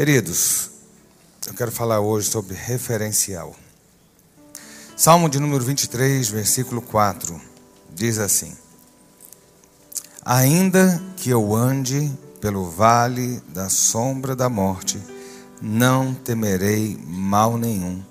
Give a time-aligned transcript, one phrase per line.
[0.00, 0.70] Queridos,
[1.46, 3.54] eu quero falar hoje sobre referencial.
[4.96, 7.38] Salmo de número 23, versículo 4,
[7.94, 8.56] diz assim:
[10.24, 12.10] Ainda que eu ande
[12.40, 14.98] pelo vale da sombra da morte,
[15.60, 18.02] não temerei mal nenhum,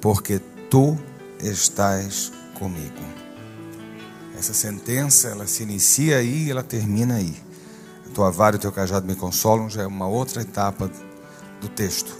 [0.00, 0.40] porque
[0.70, 0.96] tu
[1.40, 3.02] estás comigo.
[4.38, 7.34] Essa sentença, ela se inicia aí e ela termina aí.
[8.06, 10.88] A tua vara e o teu cajado me consolam, já é uma outra etapa
[11.62, 12.14] do texto.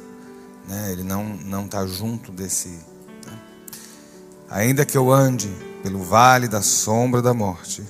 [0.66, 0.92] Né?
[0.92, 2.68] Ele não não está junto desse.
[2.68, 3.38] Né?
[4.48, 5.50] Ainda que eu ande
[5.82, 7.82] pelo vale da sombra da morte,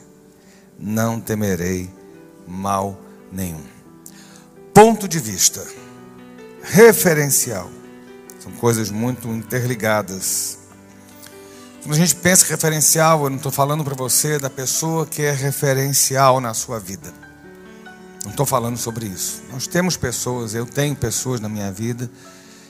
[0.79, 1.91] não temerei
[2.49, 2.99] mal
[3.31, 3.63] nenhum.
[4.73, 5.65] Ponto de vista,
[6.63, 7.71] referencial,
[8.41, 10.59] são coisas muito interligadas.
[11.83, 15.33] Quando a gente pensa referencial, eu não estou falando para você da pessoa que é
[15.33, 17.22] referencial na sua vida.
[18.25, 19.43] Não estou falando sobre isso.
[19.53, 22.11] Nós temos pessoas, eu tenho pessoas na minha vida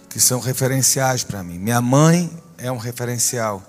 [0.08, 1.58] que são referenciais para mim.
[1.58, 3.62] Minha mãe é um referencial.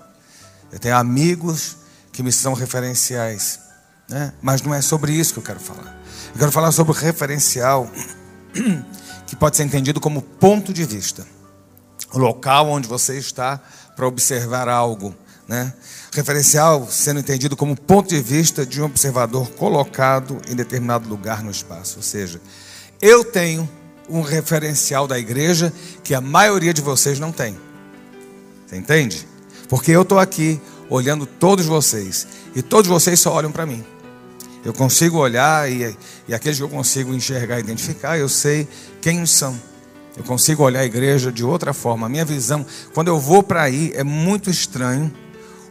[0.71, 1.77] Eu tenho amigos
[2.11, 3.59] que me são referenciais.
[4.09, 4.33] Né?
[4.41, 6.02] Mas não é sobre isso que eu quero falar.
[6.33, 7.89] Eu quero falar sobre o referencial
[9.27, 11.25] que pode ser entendido como ponto de vista.
[12.13, 13.59] O local onde você está
[13.95, 15.15] para observar algo.
[15.47, 15.73] Né?
[16.14, 21.50] Referencial sendo entendido como ponto de vista de um observador colocado em determinado lugar no
[21.50, 21.97] espaço.
[21.97, 22.39] Ou seja,
[23.02, 23.67] eu tenho
[24.08, 27.58] um referencial da igreja que a maioria de vocês não tem.
[28.67, 29.28] Você entende?
[29.67, 33.83] Porque eu estou aqui olhando todos vocês e todos vocês só olham para mim.
[34.64, 38.67] Eu consigo olhar e, e aqueles que eu consigo enxergar e identificar, eu sei
[39.02, 39.59] quem são.
[40.16, 42.05] Eu consigo olhar a igreja de outra forma.
[42.05, 45.11] A minha visão, quando eu vou para aí, é muito estranho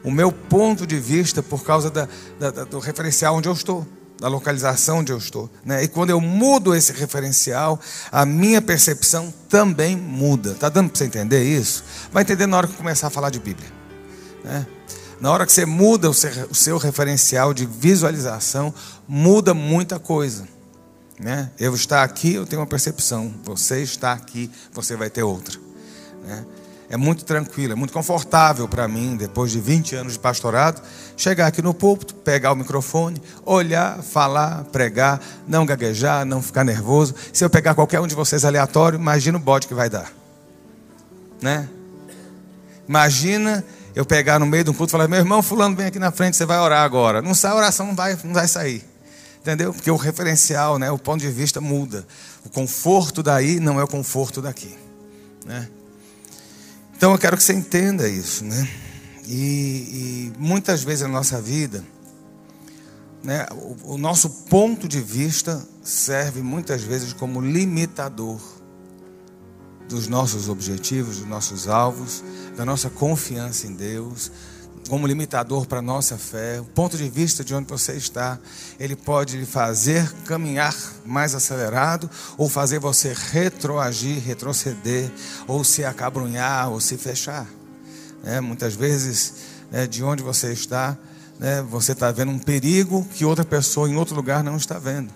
[0.04, 2.08] o meu ponto de vista por causa da,
[2.38, 3.86] da, do referencial onde eu estou,
[4.18, 5.50] da localização onde eu estou.
[5.64, 5.82] Né?
[5.84, 10.52] E quando eu mudo esse referencial, a minha percepção também muda.
[10.52, 11.84] Está dando para você entender isso?
[12.12, 13.68] Vai entender na hora que começar a falar de Bíblia.
[14.44, 14.66] Né?
[15.20, 18.74] Na hora que você muda o seu, o seu referencial de visualização,
[19.06, 20.48] muda muita coisa.
[21.18, 21.50] Né?
[21.58, 23.32] Eu estar aqui, eu tenho uma percepção.
[23.44, 25.58] Você está aqui, você vai ter outra.
[26.24, 26.44] Né?
[26.92, 30.82] É muito tranquilo, é muito confortável para mim, depois de 20 anos de pastorado,
[31.16, 37.14] chegar aqui no púlpito, pegar o microfone, olhar, falar, pregar, não gaguejar, não ficar nervoso.
[37.32, 40.12] Se eu pegar qualquer um de vocês aleatório, imagina o bode que vai dar.
[41.40, 41.66] Né?
[42.86, 43.64] Imagina
[43.94, 46.10] eu pegar no meio de um culto e falar: meu irmão, Fulano, vem aqui na
[46.10, 47.22] frente, você vai orar agora.
[47.22, 48.84] Não sai, a oração não vai, não vai sair.
[49.40, 49.72] Entendeu?
[49.72, 52.06] Porque o referencial, né, o ponto de vista muda.
[52.44, 54.76] O conforto daí não é o conforto daqui.
[55.46, 55.66] Né?
[57.02, 58.68] Então eu quero que você entenda isso, né?
[59.26, 61.84] E, e muitas vezes na nossa vida,
[63.24, 68.40] né, o, o nosso ponto de vista serve muitas vezes como limitador
[69.88, 72.22] dos nossos objetivos, dos nossos alvos,
[72.56, 74.30] da nossa confiança em Deus,
[74.88, 78.38] como limitador para a nossa fé, o ponto de vista de onde você está,
[78.78, 85.10] ele pode lhe fazer caminhar mais acelerado ou fazer você retroagir, retroceder,
[85.46, 87.46] ou se acabrunhar, ou se fechar.
[88.24, 89.34] É, muitas vezes,
[89.70, 90.96] né, de onde você está,
[91.38, 95.12] né, você está vendo um perigo que outra pessoa em outro lugar não está vendo.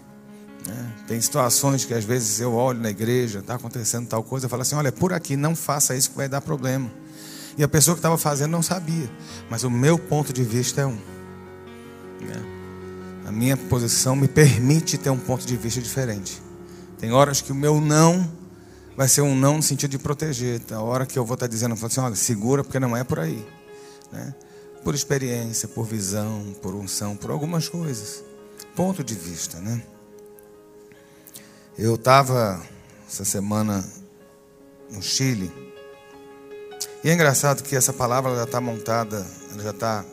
[0.66, 0.92] Né?
[1.06, 4.62] Tem situações que às vezes eu olho na igreja, está acontecendo tal coisa, eu falo
[4.62, 6.90] assim: olha, por aqui, não faça isso que vai dar problema.
[7.56, 9.10] E a pessoa que estava fazendo não sabia.
[9.48, 10.98] Mas o meu ponto de vista é um.
[12.20, 12.44] Né?
[13.26, 16.42] A minha posição me permite ter um ponto de vista diferente.
[16.98, 18.30] Tem horas que o meu não
[18.96, 20.60] vai ser um não no sentido de proteger.
[20.60, 23.46] Tem hora que eu vou estar dizendo assim, olha, segura porque não é por aí.
[24.12, 24.34] Né?
[24.84, 28.22] Por experiência, por visão, por unção, por algumas coisas.
[28.74, 29.82] Ponto de vista, né?
[31.78, 32.62] Eu estava
[33.06, 33.84] essa semana
[34.90, 35.65] no Chile
[37.04, 40.04] e é engraçado que essa palavra já está montada, ela já está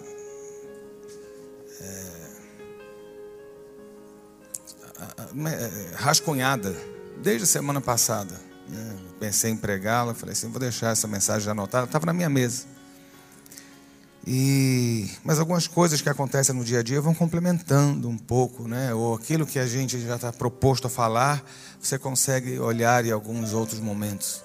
[5.46, 6.75] é, é, rascunhada
[7.22, 8.40] desde a semana passada.
[8.68, 8.98] Né?
[9.19, 11.86] Pensei em pregá-la, falei assim, vou deixar essa mensagem anotada.
[11.86, 12.66] Estava na minha mesa.
[14.25, 18.94] E, mas algumas coisas que acontecem no dia a dia vão complementando um pouco, né?
[18.94, 21.44] Ou aquilo que a gente já está proposto a falar,
[21.80, 24.42] você consegue olhar em alguns outros momentos.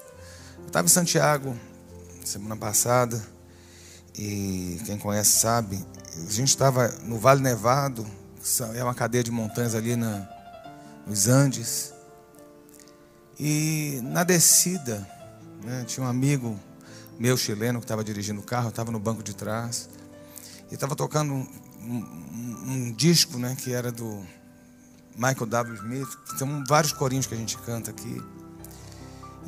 [0.57, 1.55] Eu estava em Santiago,
[2.29, 3.21] semana passada,
[4.15, 5.83] e quem conhece sabe,
[6.15, 8.05] a gente estava no Vale Nevado,
[8.75, 10.29] é uma cadeia de montanhas ali na,
[11.07, 11.91] nos Andes,
[13.39, 15.07] e na descida,
[15.63, 16.59] né, tinha um amigo
[17.17, 19.89] meu chileno que estava dirigindo o carro, estava no banco de trás,
[20.69, 21.47] e estava tocando um,
[21.81, 24.23] um, um, disco né, que era do
[25.15, 25.75] Michael W.
[25.75, 28.21] Smith, tem vários corinhos que a gente canta aqui.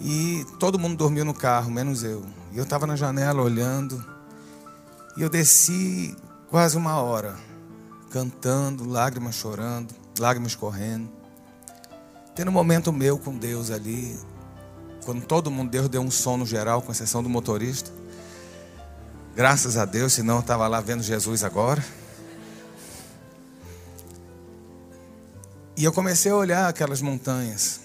[0.03, 2.25] E todo mundo dormiu no carro, menos eu.
[2.51, 4.03] E eu estava na janela olhando.
[5.15, 6.15] E eu desci
[6.49, 7.37] quase uma hora,
[8.09, 11.09] cantando, lágrimas chorando, lágrimas correndo.
[12.33, 14.17] Tendo um momento meu com Deus ali.
[15.05, 17.91] Quando todo mundo, Deus deu um sono geral, com exceção do motorista.
[19.35, 21.83] Graças a Deus, senão eu estava lá vendo Jesus agora.
[25.77, 27.81] E eu comecei a olhar aquelas montanhas.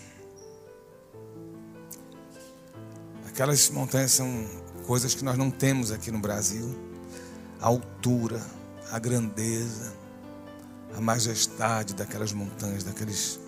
[3.36, 4.46] Aquelas montanhas são
[4.86, 6.74] coisas que nós não temos aqui no Brasil.
[7.60, 8.40] A altura,
[8.90, 9.92] a grandeza,
[10.96, 13.38] a majestade daquelas montanhas, daqueles,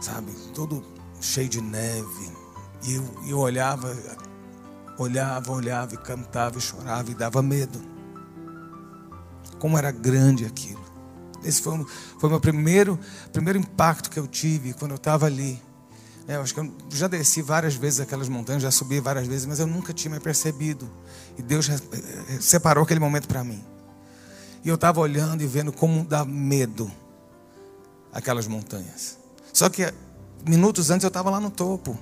[0.00, 0.86] sabe, todo
[1.20, 2.32] cheio de neve.
[2.86, 3.92] E eu, eu olhava,
[4.96, 7.82] olhava, olhava e cantava e chorava e dava medo.
[9.58, 10.84] Como era grande aquilo.
[11.42, 11.84] Esse foi,
[12.20, 12.96] foi o meu primeiro,
[13.32, 15.60] primeiro impacto que eu tive quando eu estava ali.
[16.30, 19.46] É, eu acho que eu já desci várias vezes aquelas montanhas, já subi várias vezes,
[19.46, 20.88] mas eu nunca tinha me percebido.
[21.36, 23.60] E Deus eh, eh, separou aquele momento para mim.
[24.64, 26.88] E eu estava olhando e vendo como dá medo
[28.12, 29.18] aquelas montanhas.
[29.52, 29.92] Só que
[30.46, 31.98] minutos antes eu estava lá no topo.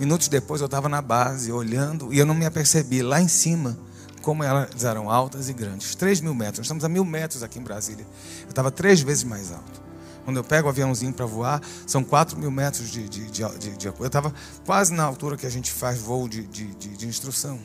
[0.00, 3.78] Minutos depois eu estava na base, olhando, e eu não me apercebi lá em cima
[4.22, 5.94] como elas eram altas e grandes.
[5.94, 6.60] 3 mil metros.
[6.60, 8.06] Nós estamos a mil metros aqui em Brasília.
[8.44, 9.85] Eu estava três vezes mais alto.
[10.26, 13.86] Quando eu pego o aviãozinho para voar, são 4 mil metros de, de, de, de,
[13.86, 14.34] Eu estava
[14.64, 17.60] quase na altura que a gente faz voo de, de, de, de instrução.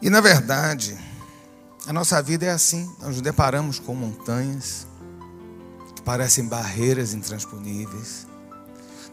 [0.00, 0.96] E na verdade,
[1.86, 2.90] a nossa vida é assim.
[3.00, 4.86] Nós nos deparamos com montanhas
[5.94, 8.26] que parecem barreiras intransponíveis.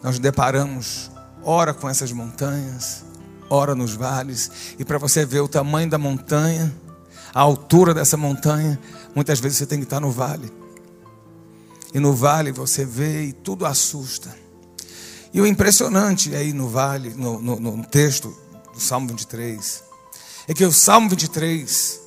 [0.02, 1.10] Nós nos deparamos,
[1.42, 3.04] ora com essas montanhas,
[3.50, 6.74] ora nos vales, e para você ver o tamanho da montanha,
[7.36, 8.80] a altura dessa montanha,
[9.14, 10.50] muitas vezes você tem que estar no vale.
[11.92, 14.34] E no vale você vê e tudo assusta.
[15.34, 18.34] E o impressionante aí no vale, no, no, no texto
[18.72, 19.84] do Salmo 23,
[20.48, 22.00] é que o Salmo 23,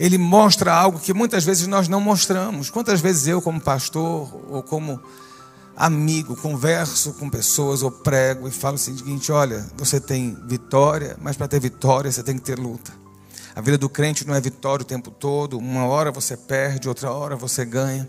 [0.00, 2.68] ele mostra algo que muitas vezes nós não mostramos.
[2.68, 5.00] Quantas vezes eu, como pastor, ou como
[5.76, 11.36] amigo, converso com pessoas ou prego e falo o seguinte: olha, você tem vitória, mas
[11.36, 13.05] para ter vitória você tem que ter luta.
[13.56, 17.10] A vida do crente não é vitória o tempo todo, uma hora você perde, outra
[17.10, 18.06] hora você ganha.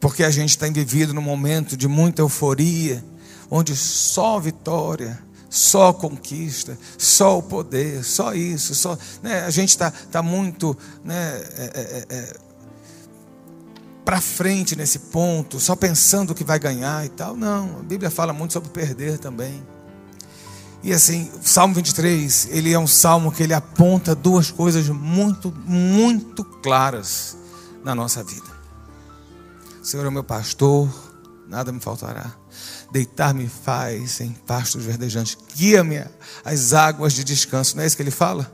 [0.00, 3.04] Porque a gente tem vivido num momento de muita euforia,
[3.50, 5.20] onde só vitória,
[5.50, 8.96] só conquista, só o poder, só isso, só.
[9.20, 9.40] Né?
[9.40, 10.78] A gente está tá muito.
[11.02, 12.36] Né, é, é, é, é
[14.04, 17.36] para frente nesse ponto, só pensando que vai ganhar e tal.
[17.36, 19.73] Não, a Bíblia fala muito sobre perder também.
[20.84, 25.50] E assim, o Salmo 23, ele é um salmo que ele aponta duas coisas muito,
[25.64, 27.38] muito claras
[27.82, 28.44] na nossa vida.
[29.80, 30.86] O Senhor é meu pastor,
[31.48, 32.34] nada me faltará.
[32.92, 36.04] Deitar-me faz em pastos verdejantes, guia-me
[36.44, 37.76] às águas de descanso.
[37.76, 38.52] Não é isso que ele fala?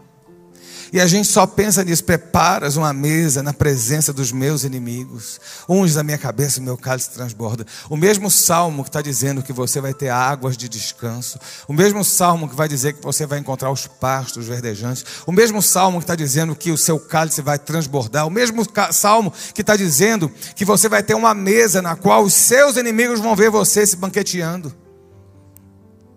[0.93, 2.05] E a gente só pensa nisso.
[2.05, 5.41] Preparas uma mesa na presença dos meus inimigos.
[5.69, 7.65] Unges a minha cabeça e meu cálice transborda.
[7.89, 11.39] O mesmo salmo que está dizendo que você vai ter águas de descanso.
[11.69, 15.05] O mesmo salmo que vai dizer que você vai encontrar os pastos verdejantes.
[15.27, 18.27] O mesmo salmo que está dizendo que o seu cálice vai transbordar.
[18.27, 22.35] O mesmo salmo que está dizendo que você vai ter uma mesa na qual os
[22.35, 24.75] seus inimigos vão ver você se banqueteando.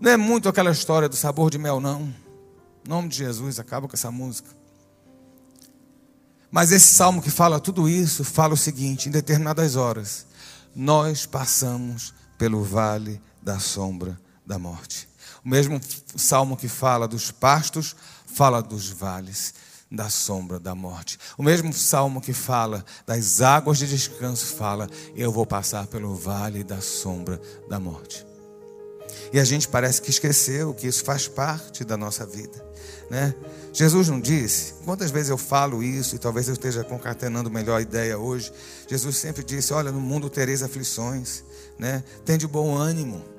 [0.01, 2.13] Não é muito aquela história do sabor de mel, não.
[2.85, 4.62] Em nome de Jesus, acaba com essa música.
[6.53, 10.27] Mas esse salmo que fala tudo isso, fala o seguinte: em determinadas horas,
[10.75, 15.09] nós passamos pelo vale da sombra da morte.
[15.43, 15.81] O mesmo
[16.15, 17.95] salmo que fala dos pastos,
[18.27, 19.55] fala dos vales
[19.89, 21.17] da sombra da morte.
[21.39, 26.63] O mesmo salmo que fala das águas de descanso, fala: eu vou passar pelo vale
[26.63, 28.23] da sombra da morte.
[29.31, 32.63] E a gente parece que esqueceu que isso faz parte da nossa vida.
[33.09, 33.33] Né?
[33.71, 37.81] Jesus não disse, quantas vezes eu falo isso, e talvez eu esteja concatenando melhor a
[37.81, 38.51] ideia hoje.
[38.87, 41.43] Jesus sempre disse: Olha, no mundo tereis aflições,
[41.77, 42.03] né?
[42.25, 43.32] tem de bom ânimo.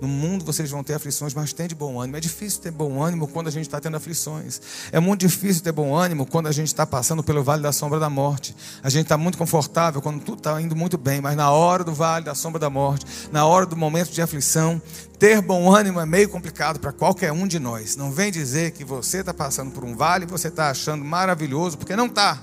[0.00, 2.16] No mundo vocês vão ter aflições, mas tem de bom ânimo.
[2.16, 4.60] É difícil ter bom ânimo quando a gente está tendo aflições.
[4.92, 7.98] É muito difícil ter bom ânimo quando a gente está passando pelo vale da sombra
[7.98, 8.54] da morte.
[8.82, 11.92] A gente está muito confortável quando tudo está indo muito bem, mas na hora do
[11.92, 14.80] vale da sombra da morte, na hora do momento de aflição,
[15.18, 17.96] ter bom ânimo é meio complicado para qualquer um de nós.
[17.96, 21.76] Não vem dizer que você está passando por um vale e você está achando maravilhoso,
[21.76, 22.40] porque não está.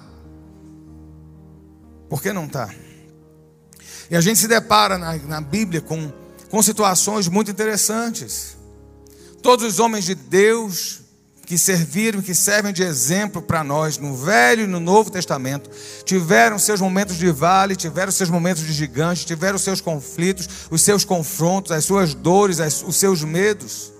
[2.09, 2.69] Porque não está.
[4.11, 8.57] E a gente se depara na, na Bíblia com com situações muito interessantes.
[9.41, 11.01] Todos os homens de Deus
[11.45, 15.69] que serviram, que servem de exemplo para nós no Velho e no Novo Testamento,
[16.03, 21.05] tiveram seus momentos de vale, tiveram seus momentos de gigante, tiveram seus conflitos, os seus
[21.05, 23.93] confrontos, as suas dores, os seus medos.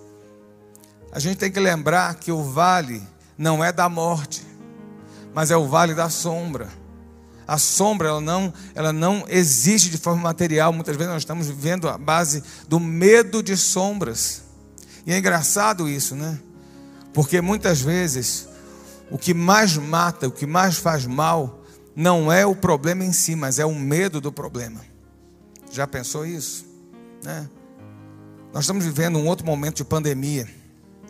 [1.12, 3.02] A gente tem que lembrar que o vale
[3.38, 4.44] não é da morte,
[5.34, 6.68] mas é o vale da sombra.
[7.48, 10.74] A sombra ela não, ela não existe de forma material.
[10.74, 14.42] Muitas vezes nós estamos vivendo a base do medo de sombras.
[15.06, 16.40] E é engraçado isso, né?
[17.14, 18.48] Porque muitas vezes
[19.10, 21.64] o que mais mata, o que mais faz mal,
[21.96, 24.82] não é o problema em si, mas é o medo do problema.
[25.72, 26.66] Já pensou isso?
[27.24, 27.48] Né?
[28.54, 30.48] Nós estamos vivendo um outro momento de pandemia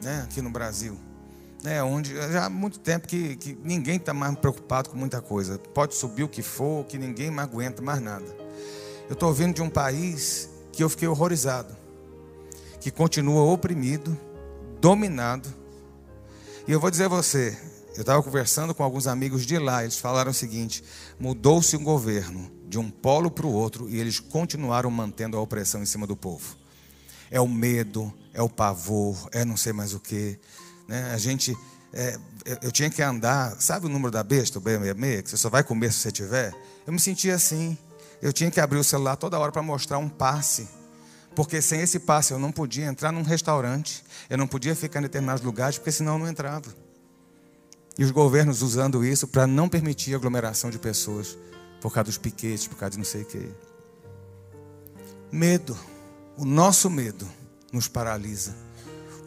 [0.04, 0.98] né, aqui no Brasil.
[1.66, 5.58] Né, onde já há muito tempo que, que ninguém está mais preocupado com muita coisa.
[5.74, 8.26] Pode subir o que for, que ninguém mais aguenta mais nada.
[9.10, 11.76] Eu estou ouvindo de um país que eu fiquei horrorizado,
[12.80, 14.18] que continua oprimido,
[14.80, 15.66] dominado
[16.68, 17.56] e eu vou dizer a você,
[17.96, 20.84] eu estava conversando com alguns amigos de lá, eles falaram o seguinte:
[21.20, 25.84] mudou-se um governo de um polo para o outro e eles continuaram mantendo a opressão
[25.84, 26.58] em cima do povo.
[27.30, 30.40] É o medo, é o pavor, é não sei mais o que.
[30.88, 31.12] Né?
[31.14, 31.56] A gente,
[31.94, 32.18] é,
[32.62, 35.64] eu tinha que andar, sabe o número da besta, o B66, que você só vai
[35.64, 36.54] comer se você tiver?
[36.86, 37.78] Eu me sentia assim.
[38.22, 40.68] Eu tinha que abrir o celular toda hora para mostrar um passe
[41.36, 45.04] porque sem esse passe eu não podia entrar num restaurante, eu não podia ficar em
[45.04, 46.74] determinados lugares, porque senão eu não entrava.
[47.98, 51.38] E os governos usando isso para não permitir aglomeração de pessoas,
[51.82, 53.50] por causa dos piquetes, por causa de não sei o quê.
[55.32, 55.78] Medo,
[56.38, 57.28] o nosso medo
[57.72, 58.56] nos paralisa.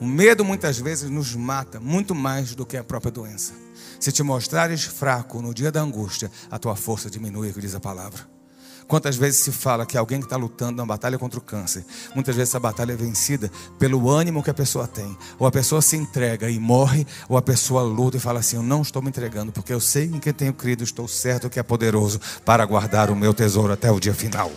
[0.00, 3.52] O medo muitas vezes nos mata muito mais do que a própria doença.
[3.98, 7.80] Se te mostrares fraco no dia da angústia, a tua força diminui, que diz a
[7.80, 8.38] palavra.
[8.86, 12.34] Quantas vezes se fala que alguém que está lutando na batalha contra o câncer, muitas
[12.34, 15.14] vezes essa batalha é vencida pelo ânimo que a pessoa tem.
[15.38, 18.62] Ou a pessoa se entrega e morre, ou a pessoa luta e fala assim: Eu
[18.62, 21.62] não estou me entregando, porque eu sei em quem tenho crido, estou certo que é
[21.62, 24.50] poderoso para guardar o meu tesouro até o dia final.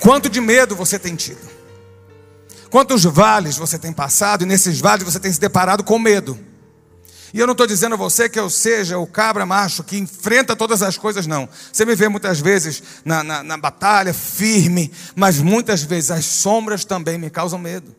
[0.00, 1.53] Quanto de medo você tem tido?
[2.74, 6.36] Quantos vales você tem passado e nesses vales você tem se deparado com medo?
[7.32, 10.56] E eu não estou dizendo a você que eu seja o cabra macho que enfrenta
[10.56, 11.48] todas as coisas, não.
[11.72, 16.84] Você me vê muitas vezes na, na, na batalha, firme, mas muitas vezes as sombras
[16.84, 17.94] também me causam medo.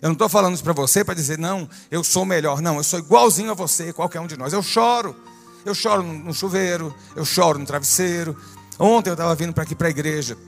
[0.00, 2.62] Eu não estou falando isso para você para dizer, não, eu sou melhor.
[2.62, 4.52] Não, eu sou igualzinho a você, qualquer um de nós.
[4.52, 5.16] Eu choro.
[5.64, 8.36] Eu choro no chuveiro, eu choro no travesseiro.
[8.78, 10.38] Ontem eu estava vindo para aqui para a igreja,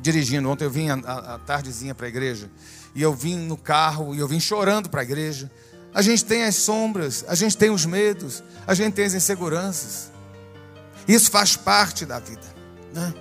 [0.00, 0.48] dirigindo.
[0.48, 2.48] Ontem eu vim a tardezinha para a igreja.
[2.94, 5.50] E eu vim no carro e eu vim chorando para a igreja.
[5.94, 10.10] A gente tem as sombras, a gente tem os medos, a gente tem as inseguranças.
[11.06, 12.42] Isso faz parte da vida.
[12.92, 13.12] Né?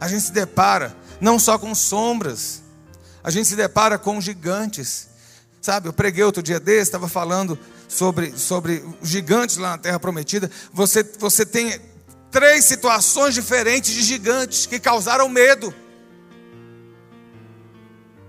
[0.00, 2.62] A gente se depara não só com sombras,
[3.22, 5.08] a gente se depara com gigantes.
[5.60, 10.50] Sabe, eu preguei outro dia desse, estava falando sobre, sobre gigantes lá na Terra Prometida.
[10.72, 11.80] Você, você tem
[12.30, 15.74] três situações diferentes de gigantes que causaram medo.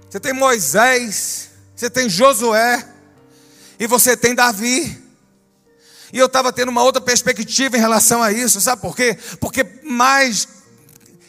[0.10, 2.86] Você tem Moisés, você tem Josué,
[3.80, 5.02] e você tem Davi.
[6.12, 9.18] E eu estava tendo uma outra perspectiva em relação a isso, sabe por quê?
[9.40, 10.48] Porque mais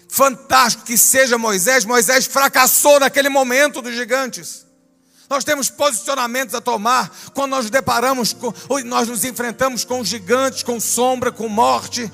[0.08, 4.66] fantástico que seja Moisés, Moisés fracassou naquele momento dos gigantes.
[5.28, 8.52] Nós temos posicionamentos a tomar quando nós nos deparamos, com,
[8.84, 12.10] nós nos enfrentamos com gigantes, com sombra, com morte,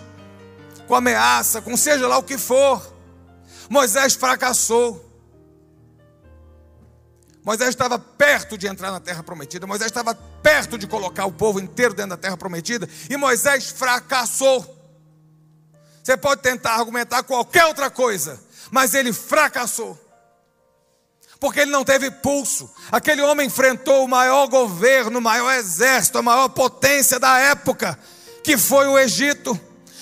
[0.87, 2.95] com ameaça, com seja lá o que for.
[3.71, 5.06] Moisés fracassou.
[7.47, 11.61] Moisés estava perto de entrar na terra prometida, Moisés estava perto de colocar o povo
[11.61, 14.75] inteiro dentro da terra prometida, e Moisés fracassou.
[16.03, 19.97] Você pode tentar argumentar qualquer outra coisa, mas ele fracassou.
[21.39, 22.69] Porque ele não teve pulso.
[22.91, 27.97] Aquele homem enfrentou o maior governo, o maior exército, a maior potência da época,
[28.43, 29.59] que foi o Egito.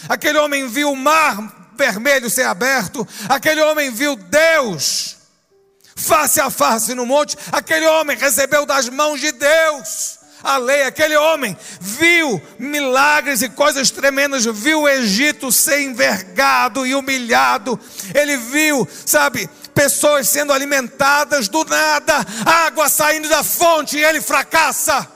[0.08, 3.06] Aquele homem viu o mar vermelho ser aberto.
[3.28, 5.23] Aquele homem viu Deus
[5.96, 10.82] face a face no monte, aquele homem recebeu das mãos de Deus a lei.
[10.84, 17.80] Aquele homem viu milagres e coisas tremendas, viu o Egito ser envergado e humilhado.
[18.14, 25.10] Ele viu, sabe, pessoas sendo alimentadas do nada, água saindo da fonte e ele fracassa,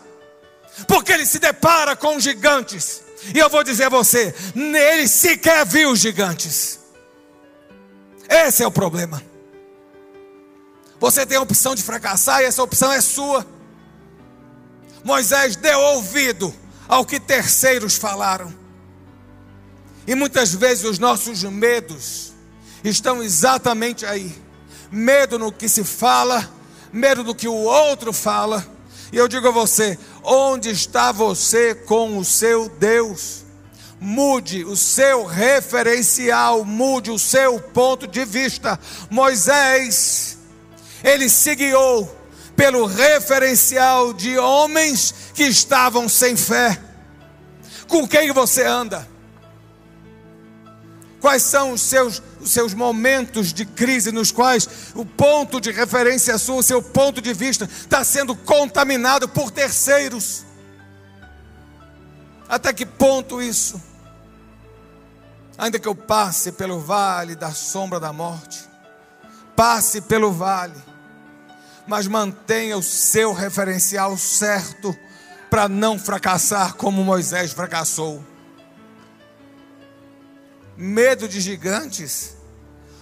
[0.87, 3.03] porque ele se depara com gigantes.
[3.35, 6.79] E eu vou dizer a você, ele sequer viu gigantes.
[8.29, 9.28] Esse é o problema.
[11.01, 13.47] Você tem a opção de fracassar e essa opção é sua.
[15.05, 16.53] Moisés deu ouvido
[16.89, 18.53] ao que terceiros falaram.
[20.07, 22.33] E muitas vezes os nossos medos
[22.83, 24.35] estão exatamente aí.
[24.91, 26.51] Medo no que se fala,
[26.93, 28.67] medo do que o outro fala.
[29.13, 33.45] E eu digo a você: onde está você com o seu Deus?
[34.01, 38.79] Mude o seu referencial, mude o seu ponto de vista.
[39.11, 40.38] Moisés,
[41.03, 42.17] ele se guiou
[42.57, 46.81] pelo referencial de homens que estavam sem fé.
[47.87, 49.09] Com quem você anda?
[51.21, 56.39] Quais são os seus, os seus momentos de crise nos quais o ponto de referência
[56.39, 60.45] sua, o seu ponto de vista está sendo contaminado por terceiros?
[62.49, 63.83] Até que ponto isso?
[65.57, 68.61] Ainda que eu passe pelo vale da sombra da morte,
[69.57, 70.81] passe pelo vale,
[71.89, 74.97] mas mantenha o seu referencial certo
[75.51, 78.23] para não fracassar como Moisés fracassou
[80.79, 82.37] medo de gigantes.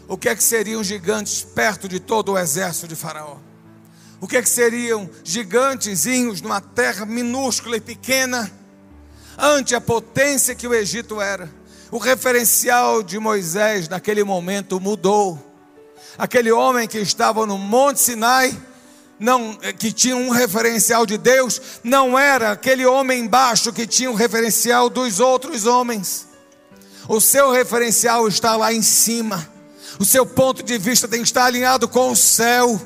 [0.09, 3.37] O que é que seriam gigantes perto de todo o exército de Faraó?
[4.19, 8.51] O que é que seriam gigantezinhos numa terra minúscula e pequena,
[9.37, 11.51] ante a potência que o Egito era?
[11.91, 15.39] O referencial de Moisés naquele momento mudou.
[16.17, 18.57] Aquele homem que estava no Monte Sinai,
[19.19, 24.15] não, que tinha um referencial de Deus, não era aquele homem embaixo que tinha um
[24.15, 26.27] referencial dos outros homens.
[27.09, 29.49] O seu referencial está lá em cima.
[29.99, 32.81] O seu ponto de vista tem que estar alinhado com o céu.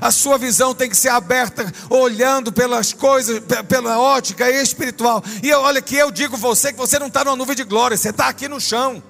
[0.00, 5.22] A sua visão tem que ser aberta, olhando pelas coisas, pela ótica espiritual.
[5.42, 8.08] E olha que eu digo você que você não está numa nuvem de glória, você
[8.08, 9.02] está aqui no chão.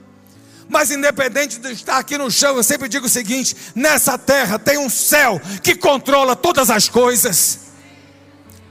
[0.70, 4.78] Mas independente de estar aqui no chão, eu sempre digo o seguinte: nessa terra tem
[4.78, 7.70] um céu que controla todas as coisas.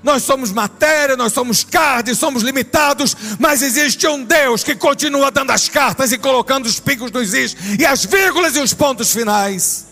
[0.01, 5.51] Nós somos matéria, nós somos carne, somos limitados, mas existe um Deus que continua dando
[5.51, 9.88] as cartas e colocando os picos nos is e as vírgulas e os pontos finais.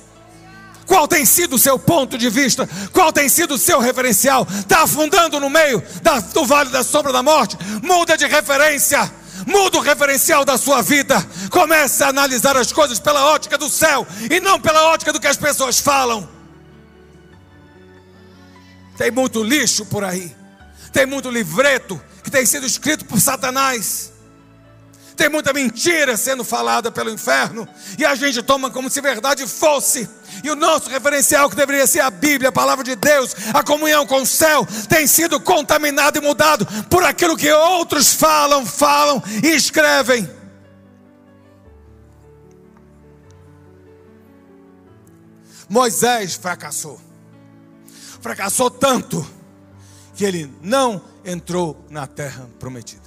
[0.85, 2.69] Qual tem sido o seu ponto de vista?
[2.93, 4.47] Qual tem sido o seu referencial?
[4.49, 7.57] Está afundando no meio da, do vale da sombra da morte?
[7.83, 9.11] Muda de referência.
[9.45, 11.15] Muda o referencial da sua vida.
[11.51, 15.27] Comece a analisar as coisas pela ótica do céu e não pela ótica do que
[15.27, 16.27] as pessoas falam.
[18.97, 20.35] Tem muito lixo por aí.
[20.91, 24.11] Tem muito livreto que tem sido escrito por Satanás.
[25.17, 27.67] Tem muita mentira sendo falada pelo inferno.
[27.97, 30.07] E a gente toma como se verdade fosse.
[30.43, 34.05] E o nosso referencial, que deveria ser a Bíblia, a palavra de Deus, a comunhão
[34.05, 39.47] com o céu, tem sido contaminado e mudado por aquilo que outros falam, falam e
[39.47, 40.29] escrevem.
[45.67, 47.07] Moisés fracassou
[48.27, 49.25] fracassou tanto
[50.13, 53.06] que ele não entrou na terra prometida.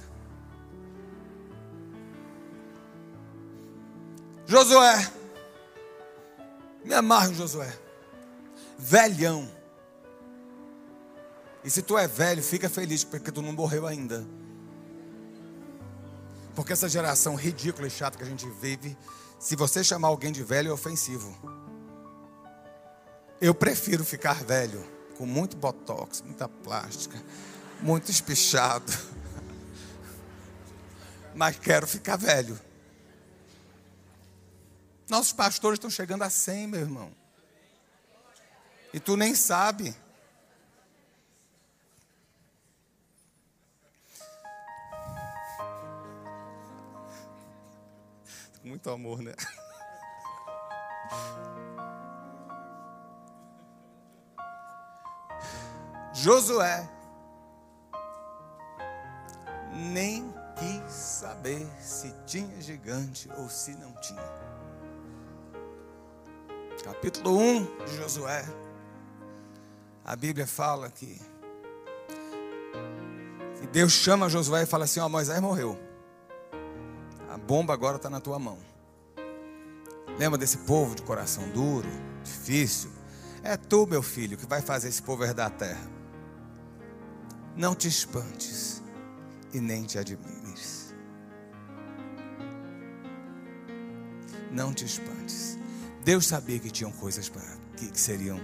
[4.51, 5.09] Josué,
[6.83, 7.73] me amarro Josué,
[8.77, 9.49] velhão.
[11.63, 14.27] E se tu é velho, fica feliz porque tu não morreu ainda.
[16.53, 18.97] Porque essa geração ridícula e chata que a gente vive,
[19.39, 21.33] se você chamar alguém de velho é ofensivo.
[23.39, 24.85] Eu prefiro ficar velho
[25.17, 27.17] com muito botox, muita plástica,
[27.81, 28.91] muito espichado.
[31.33, 32.59] Mas quero ficar velho.
[35.09, 37.11] Nossos pastores estão chegando a 100, meu irmão.
[38.93, 39.95] E tu nem sabe.
[48.63, 49.33] Muito amor, né?
[56.13, 56.87] Josué
[59.73, 64.60] nem quis saber se tinha gigante ou se não tinha.
[66.83, 68.43] Capítulo 1 de Josué.
[70.03, 71.21] A Bíblia fala que,
[73.59, 75.77] que Deus chama Josué e fala assim: Ó, Moisés morreu.
[77.29, 78.57] A bomba agora está na tua mão.
[80.17, 81.87] Lembra desse povo de coração duro,
[82.23, 82.91] difícil?
[83.43, 85.89] É tu, meu filho, que vai fazer esse povo herdar a terra.
[87.55, 88.81] Não te espantes
[89.53, 90.95] e nem te admires.
[94.51, 95.50] Não te espantes.
[96.03, 97.43] Deus sabia que tinham coisas para,
[97.77, 98.39] que, que seriam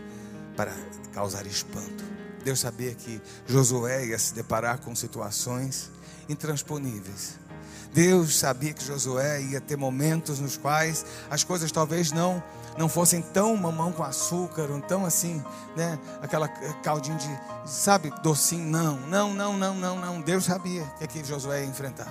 [0.56, 0.74] para
[1.14, 2.04] causar espanto.
[2.44, 5.92] Deus sabia que Josué ia se deparar com situações
[6.30, 7.38] intransponíveis.
[7.94, 12.44] Deus sabia que Josué ia ter momentos nos quais as coisas talvez não
[12.78, 15.44] não fossem tão mamão com açúcar, ou tão assim,
[15.76, 17.28] né, aquela caldinho de,
[17.66, 20.22] sabe, docinho, não, não, não, não, não, não.
[20.22, 22.08] Deus sabia que aqui Josué ia enfrentar.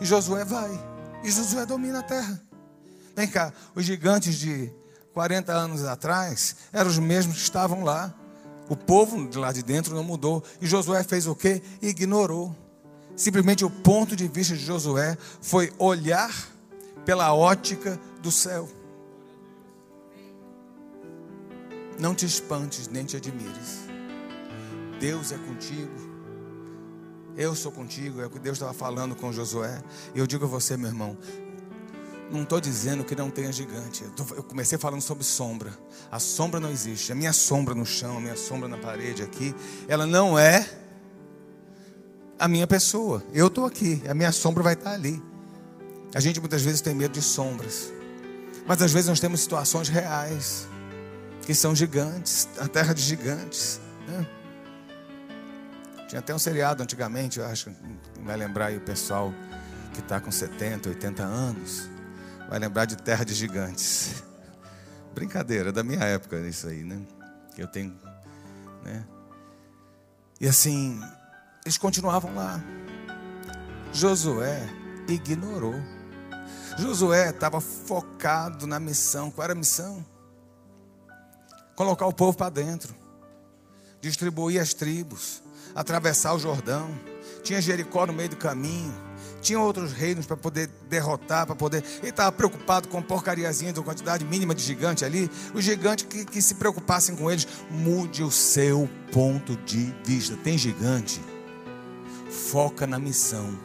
[0.00, 0.70] E Josué vai,
[1.22, 2.40] e Josué domina a terra.
[3.14, 4.72] Vem cá, os gigantes de
[5.12, 8.12] 40 anos atrás eram os mesmos que estavam lá.
[8.68, 10.42] O povo de lá de dentro não mudou.
[10.60, 11.62] E Josué fez o quê?
[11.80, 12.54] Ignorou.
[13.16, 16.32] Simplesmente o ponto de vista de Josué foi olhar
[17.04, 18.68] pela ótica do céu.
[21.98, 23.84] Não te espantes nem te admires.
[24.98, 26.14] Deus é contigo.
[27.36, 28.20] Eu sou contigo.
[28.20, 29.80] É o que Deus estava falando com Josué.
[30.14, 31.16] E eu digo a você, meu irmão,
[32.30, 34.04] não estou dizendo que não tenha gigante.
[34.36, 35.72] Eu, comecei falando sobre sombra.
[36.10, 37.12] A sombra não existe.
[37.12, 39.54] A minha sombra no chão, a minha sombra na parede aqui,
[39.88, 40.68] ela não é
[42.38, 43.22] a minha pessoa.
[43.32, 45.22] Eu estou aqui, a minha sombra vai estar ali.
[46.14, 47.92] A gente muitas vezes tem medo de sombras.
[48.66, 50.66] Mas às vezes nós temos situações reais
[51.42, 53.80] que são gigantes, a terra de gigantes.
[54.08, 54.26] Né?
[56.08, 57.70] Tinha até um seriado antigamente, eu acho,
[58.22, 59.34] vai lembrar aí o pessoal
[59.92, 61.93] que está com 70, 80 anos
[62.54, 64.22] vai lembrar de Terra de Gigantes.
[65.12, 67.02] Brincadeira, da minha época isso aí, né?
[67.52, 67.98] Que eu tenho,
[68.84, 69.04] né?
[70.40, 71.02] E assim,
[71.64, 72.62] eles continuavam lá.
[73.92, 74.62] Josué
[75.08, 75.74] ignorou.
[76.78, 79.32] Josué estava focado na missão.
[79.32, 80.06] Qual era a missão?
[81.74, 82.94] Colocar o povo para dentro,
[84.00, 85.42] distribuir as tribos,
[85.74, 86.88] atravessar o Jordão.
[87.42, 88.94] Tinha Jericó no meio do caminho
[89.44, 91.84] tinha outros reinos para poder derrotar, para poder.
[91.98, 95.30] Ele estava preocupado com porcariazinha de uma quantidade mínima de gigante ali.
[95.52, 100.34] Os gigantes que, que se preocupassem com eles, mude o seu ponto de vista.
[100.38, 101.20] Tem gigante,
[102.50, 103.58] foca na missão.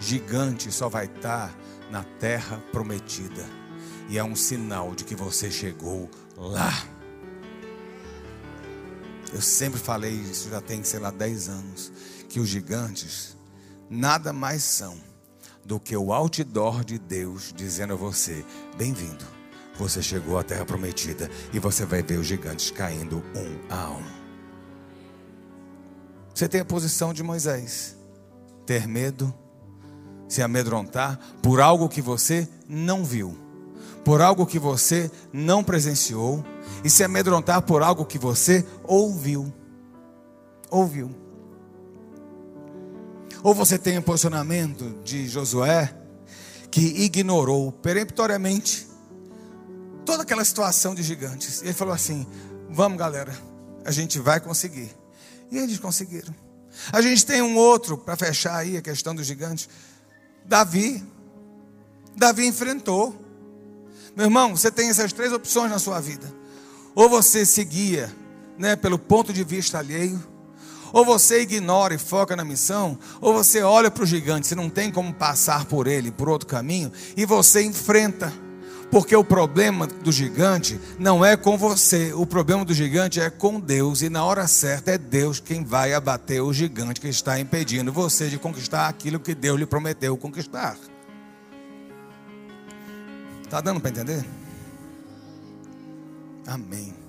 [0.00, 1.54] Gigante só vai estar
[1.88, 3.46] na terra prometida.
[4.08, 6.84] E é um sinal de que você chegou lá.
[9.32, 11.92] Eu sempre falei isso, já tem, sei lá, 10 anos,
[12.28, 13.38] que os gigantes
[13.90, 14.96] nada mais são
[15.64, 18.44] do que o outdoor de Deus dizendo a você:
[18.76, 19.24] bem-vindo,
[19.76, 24.20] você chegou à terra prometida e você vai ver os gigantes caindo um a um.
[26.32, 27.96] Você tem a posição de Moisés:
[28.64, 29.34] ter medo,
[30.28, 33.36] se amedrontar por algo que você não viu,
[34.04, 36.44] por algo que você não presenciou,
[36.84, 39.52] e se amedrontar por algo que você ouviu.
[40.70, 41.29] Ouviu.
[43.42, 45.94] Ou você tem o posicionamento de Josué,
[46.70, 48.86] que ignorou peremptoriamente
[50.04, 51.60] toda aquela situação de gigantes.
[51.62, 52.26] E ele falou assim:
[52.68, 53.36] Vamos, galera,
[53.84, 54.94] a gente vai conseguir.
[55.50, 56.34] E eles conseguiram.
[56.92, 59.68] A gente tem um outro para fechar aí a questão dos gigantes.
[60.44, 61.04] Davi.
[62.16, 63.14] Davi enfrentou.
[64.14, 66.32] Meu irmão, você tem essas três opções na sua vida.
[66.94, 68.14] Ou você seguia
[68.58, 70.22] né, pelo ponto de vista alheio,
[70.92, 74.70] ou você ignora e foca na missão, ou você olha para o gigante, se não
[74.70, 78.32] tem como passar por ele, por outro caminho, e você enfrenta.
[78.90, 83.60] Porque o problema do gigante não é com você, o problema do gigante é com
[83.60, 87.92] Deus, e na hora certa é Deus quem vai abater o gigante que está impedindo
[87.92, 90.76] você de conquistar aquilo que Deus lhe prometeu conquistar.
[93.44, 94.24] Está dando para entender?
[96.46, 96.99] Amém.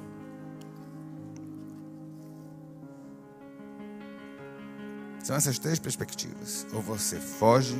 [5.23, 6.65] São essas três perspectivas.
[6.73, 7.79] Ou você foge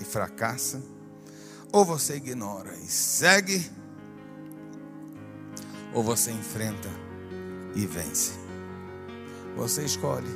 [0.00, 0.82] e fracassa,
[1.72, 3.70] ou você ignora e segue,
[5.92, 6.88] ou você enfrenta
[7.74, 8.32] e vence.
[9.56, 10.28] Você escolhe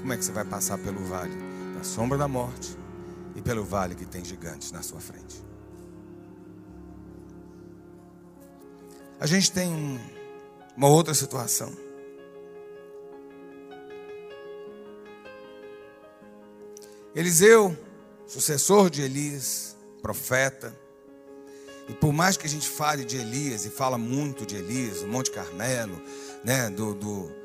[0.00, 1.34] como é que você vai passar pelo vale
[1.76, 2.76] da sombra da morte
[3.34, 5.42] e pelo vale que tem gigantes na sua frente.
[9.18, 10.00] A gente tem
[10.76, 11.72] uma outra situação.
[17.14, 17.76] Eliseu,
[18.26, 20.76] sucessor de Elias, profeta,
[21.88, 25.08] e por mais que a gente fale de Elias, e fala muito de Elias, do
[25.08, 26.00] Monte Carmelo,
[26.44, 27.42] né, do, do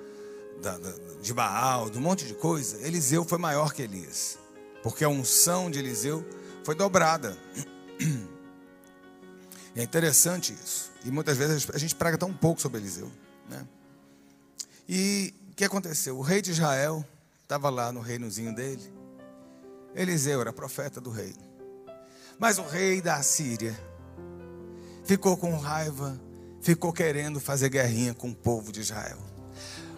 [0.62, 4.38] da, da, de Baal, do monte de coisa, Eliseu foi maior que Elias,
[4.82, 6.26] porque a unção de Eliseu
[6.64, 7.38] foi dobrada.
[9.76, 10.92] É interessante isso.
[11.06, 13.12] E muitas vezes a gente prega tão pouco sobre Eliseu.
[13.48, 13.64] Né?
[14.90, 16.18] E o que aconteceu?
[16.18, 17.06] O rei de Israel
[17.44, 18.97] estava lá no reinozinho dele.
[19.98, 21.36] Eliseu era profeta do rei.
[22.38, 23.78] Mas o rei da Síria
[25.04, 26.20] ficou com raiva,
[26.62, 29.18] ficou querendo fazer guerrinha com o povo de Israel.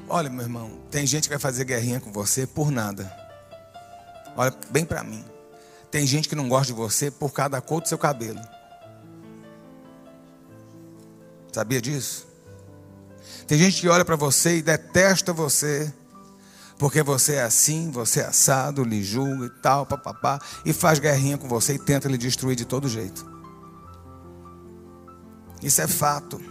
[0.08, 3.12] Olha, meu irmão, tem gente que vai fazer guerrinha com você por nada.
[4.38, 5.24] Olha bem para mim.
[5.92, 8.40] Tem gente que não gosta de você por causa da cor do seu cabelo.
[11.52, 12.26] Sabia disso?
[13.46, 15.92] Tem gente que olha para você e detesta você
[16.80, 21.38] porque você é assim, você é assado, lhe julga e tal, papapá, e faz guerrinha
[21.38, 23.30] com você e tenta lhe destruir de todo jeito.
[25.62, 26.42] Isso é fato.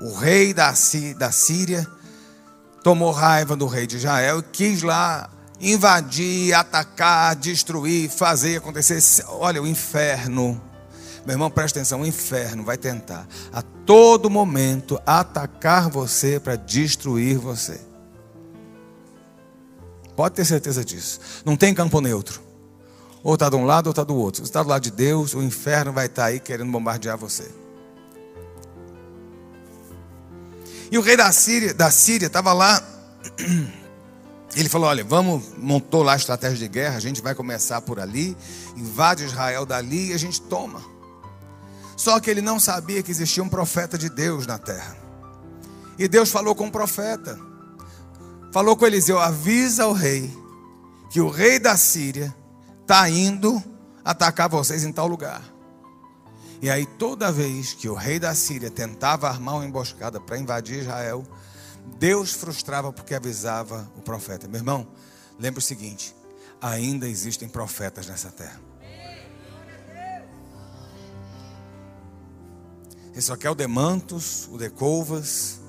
[0.00, 0.74] O rei da,
[1.16, 1.86] da Síria
[2.82, 9.00] tomou raiva do rei de Israel e quis lá invadir, atacar, destruir, fazer acontecer.
[9.28, 10.60] Olha, o inferno.
[11.24, 17.38] Meu irmão, presta atenção: o inferno vai tentar a todo momento atacar você para destruir
[17.38, 17.85] você.
[20.16, 21.20] Pode ter certeza disso.
[21.44, 22.40] Não tem campo neutro.
[23.22, 24.42] Ou está de um lado ou está do outro.
[24.42, 27.50] Se está do lado de Deus, o inferno vai estar tá aí querendo bombardear você.
[30.90, 32.82] E o rei da Síria da Síria estava lá.
[34.56, 36.96] Ele falou: Olha, vamos, montou lá a estratégia de guerra.
[36.96, 38.36] A gente vai começar por ali,
[38.76, 40.80] invade Israel dali e a gente toma.
[41.96, 44.96] Só que ele não sabia que existia um profeta de Deus na terra.
[45.98, 47.38] E Deus falou com o profeta.
[48.56, 50.34] Falou com Eliseu: Avisa ao rei
[51.10, 52.34] que o rei da Síria
[52.80, 53.62] está indo
[54.02, 55.42] atacar vocês em tal lugar.
[56.62, 60.78] E aí, toda vez que o rei da Síria tentava armar uma emboscada para invadir
[60.78, 61.22] Israel,
[61.98, 64.48] Deus frustrava porque avisava o profeta.
[64.48, 64.88] Meu irmão,
[65.38, 66.16] lembre o seguinte:
[66.58, 68.58] ainda existem profetas nessa terra.
[73.14, 75.65] Esse só quer o Demantos, o Decovas.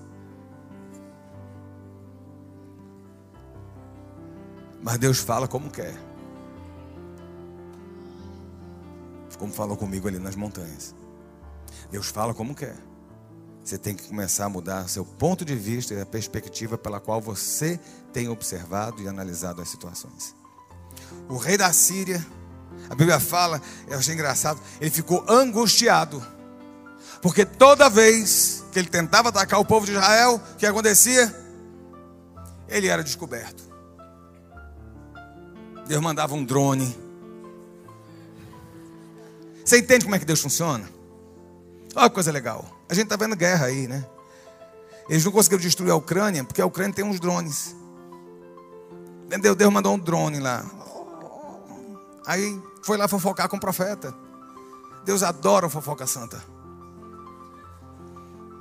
[4.82, 6.08] Mas Deus fala como quer.
[9.38, 10.94] como falou comigo ali nas montanhas.
[11.92, 12.76] Deus fala como quer.
[13.64, 17.22] Você tem que começar a mudar seu ponto de vista e a perspectiva pela qual
[17.22, 17.80] você
[18.14, 20.36] tem observado e analisado as situações.
[21.28, 22.26] O rei da Síria,
[22.90, 26.26] a Bíblia fala, eu achei engraçado, ele ficou angustiado.
[27.22, 31.34] Porque toda vez que ele tentava atacar o povo de Israel, o que acontecia?
[32.70, 33.64] Ele era descoberto.
[35.88, 37.08] Deus mandava um drone
[39.68, 40.90] você entende como é que Deus funciona?
[41.94, 42.64] Olha que coisa legal.
[42.88, 44.08] A gente está vendo guerra aí, né?
[45.10, 47.76] Eles não conseguiram destruir a Ucrânia porque a Ucrânia tem uns drones.
[49.26, 49.54] Entendeu?
[49.54, 50.64] Deus mandou um drone lá.
[52.26, 54.16] Aí foi lá fofocar com o profeta.
[55.04, 56.42] Deus adora fofoca santa.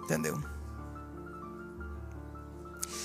[0.02, 0.42] Entendeu?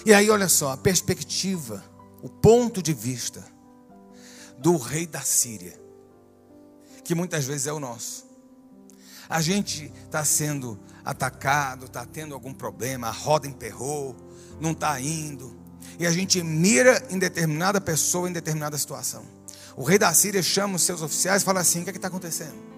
[0.03, 1.83] E aí, olha só, a perspectiva,
[2.23, 3.45] o ponto de vista
[4.61, 5.81] do rei da Síria
[7.03, 8.25] que muitas vezes é o nosso.
[9.29, 14.15] A gente está sendo atacado, está tendo algum problema, a roda emperrou,
[14.59, 15.59] não está indo.
[15.99, 19.25] E a gente mira em determinada pessoa, em determinada situação.
[19.75, 22.07] O rei da Síria chama os seus oficiais e fala assim: o que é está
[22.07, 22.70] acontecendo?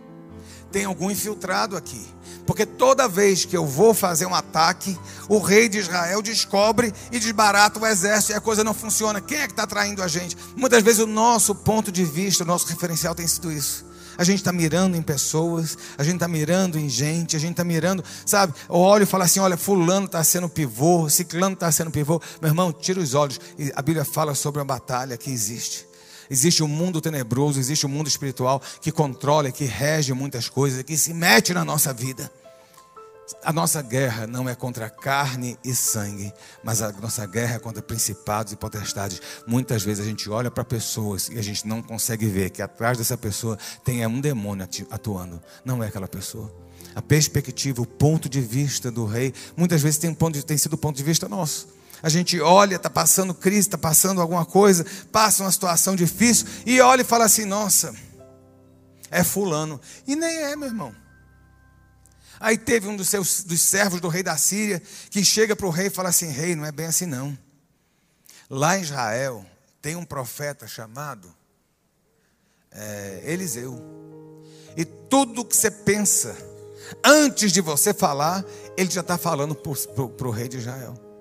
[0.73, 2.05] Tem algum infiltrado aqui.
[2.45, 4.97] Porque toda vez que eu vou fazer um ataque,
[5.29, 9.21] o rei de Israel descobre e desbarata o exército e a coisa não funciona.
[9.21, 10.35] Quem é que está traindo a gente?
[10.55, 13.85] Muitas vezes o nosso ponto de vista, o nosso referencial tem sido isso.
[14.17, 17.63] A gente está mirando em pessoas, a gente está mirando em gente, a gente está
[17.63, 18.53] mirando, sabe?
[18.67, 22.21] Eu olho e falo assim: olha, Fulano está sendo pivô, Ciclano está sendo pivô.
[22.41, 23.39] Meu irmão, tira os olhos.
[23.75, 25.92] A Bíblia fala sobre uma batalha que existe.
[26.33, 30.97] Existe um mundo tenebroso, existe um mundo espiritual que controla, que rege muitas coisas, que
[30.97, 32.31] se mete na nossa vida.
[33.43, 37.83] A nossa guerra não é contra carne e sangue, mas a nossa guerra é contra
[37.83, 39.21] principados e potestades.
[39.45, 42.97] Muitas vezes a gente olha para pessoas e a gente não consegue ver que atrás
[42.97, 45.39] dessa pessoa tem um demônio atuando.
[45.63, 46.51] Não é aquela pessoa.
[46.95, 50.73] A perspectiva, o ponto de vista do rei, muitas vezes tem, ponto de, tem sido
[50.73, 51.67] o ponto de vista nosso.
[52.03, 56.81] A gente olha, está passando crise, está passando alguma coisa, passa uma situação difícil e
[56.81, 57.95] olha e fala assim: nossa,
[59.09, 59.79] é fulano.
[60.05, 60.93] E nem é, meu irmão.
[62.41, 65.69] Aí teve um dos seus dos servos do rei da Síria que chega para o
[65.69, 67.37] rei e fala assim: Rei, não é bem assim não.
[68.49, 69.45] Lá em Israel
[69.81, 71.33] tem um profeta chamado
[72.69, 73.79] é, Eliseu.
[74.75, 76.35] E tudo que você pensa,
[77.01, 78.43] antes de você falar,
[78.75, 81.12] ele já está falando para o rei de Israel.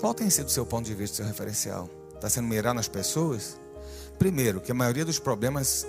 [0.00, 1.88] Qual tem sido o seu ponto de vista, seu referencial?
[2.14, 3.58] Está sendo mirar nas pessoas?
[4.18, 5.86] Primeiro, que a maioria dos problemas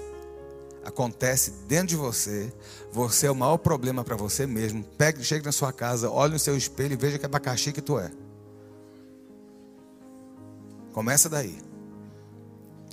[0.83, 2.51] acontece dentro de você,
[2.91, 4.83] você é o maior problema para você mesmo.
[4.97, 7.99] Pegue, chegue na sua casa, olhe no seu espelho e veja que abacaxi que tu
[7.99, 8.09] é.
[10.93, 11.59] Começa daí.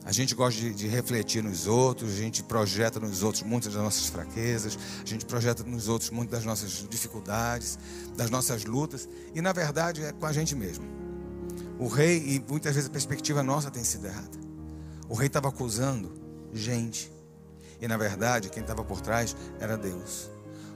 [0.05, 3.83] A gente gosta de, de, refletir nos outros, a gente projeta nos outros muitas das
[3.83, 7.79] nossas fraquezas, a gente projeta nos outros muitas das nossas dificuldades,
[8.15, 11.04] das nossas lutas, e na verdade é com a gente mesmo.
[11.79, 14.39] O rei, e muitas vezes a perspectiva nossa tem sido errada.
[15.09, 16.13] O rei estava acusando
[16.53, 17.13] gente.
[17.81, 20.31] E na verdade, quem estava por trás era Deus.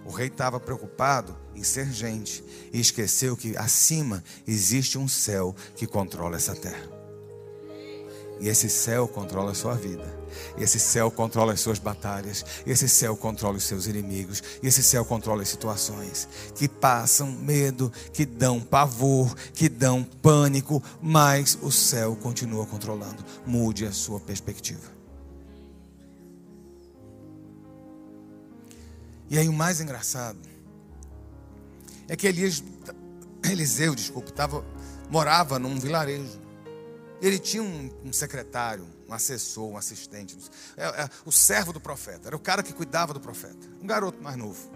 [0.05, 5.87] O rei estava preocupado em ser gente e esqueceu que acima existe um céu que
[5.87, 6.98] controla essa terra.
[8.40, 10.16] E esse céu controla a sua vida.
[10.57, 12.44] Esse céu controla as suas batalhas.
[12.66, 14.42] Esse céu controla os seus inimigos.
[14.62, 21.59] Esse céu controla as situações que passam medo, que dão pavor, que dão pânico, mas
[21.61, 23.24] o céu continua controlando.
[23.46, 24.98] Mude a sua perspectiva.
[29.31, 30.38] E aí o mais engraçado
[32.09, 32.64] é que Elias,
[33.44, 34.64] Eliseu, desculpe, tava,
[35.11, 36.48] morava num vilarejo.
[37.21, 40.37] Ele tinha um, um secretário, um assessor, um assistente,
[40.77, 44.23] é, é, o servo do profeta, era o cara que cuidava do profeta, um garoto
[44.23, 44.71] mais novo.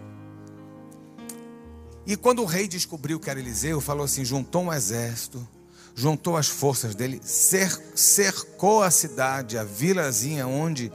[2.05, 5.47] E quando o rei descobriu que era Eliseu, falou assim: juntou um exército,
[5.95, 10.91] juntou as forças dele, cercou a cidade, a vilazinha onde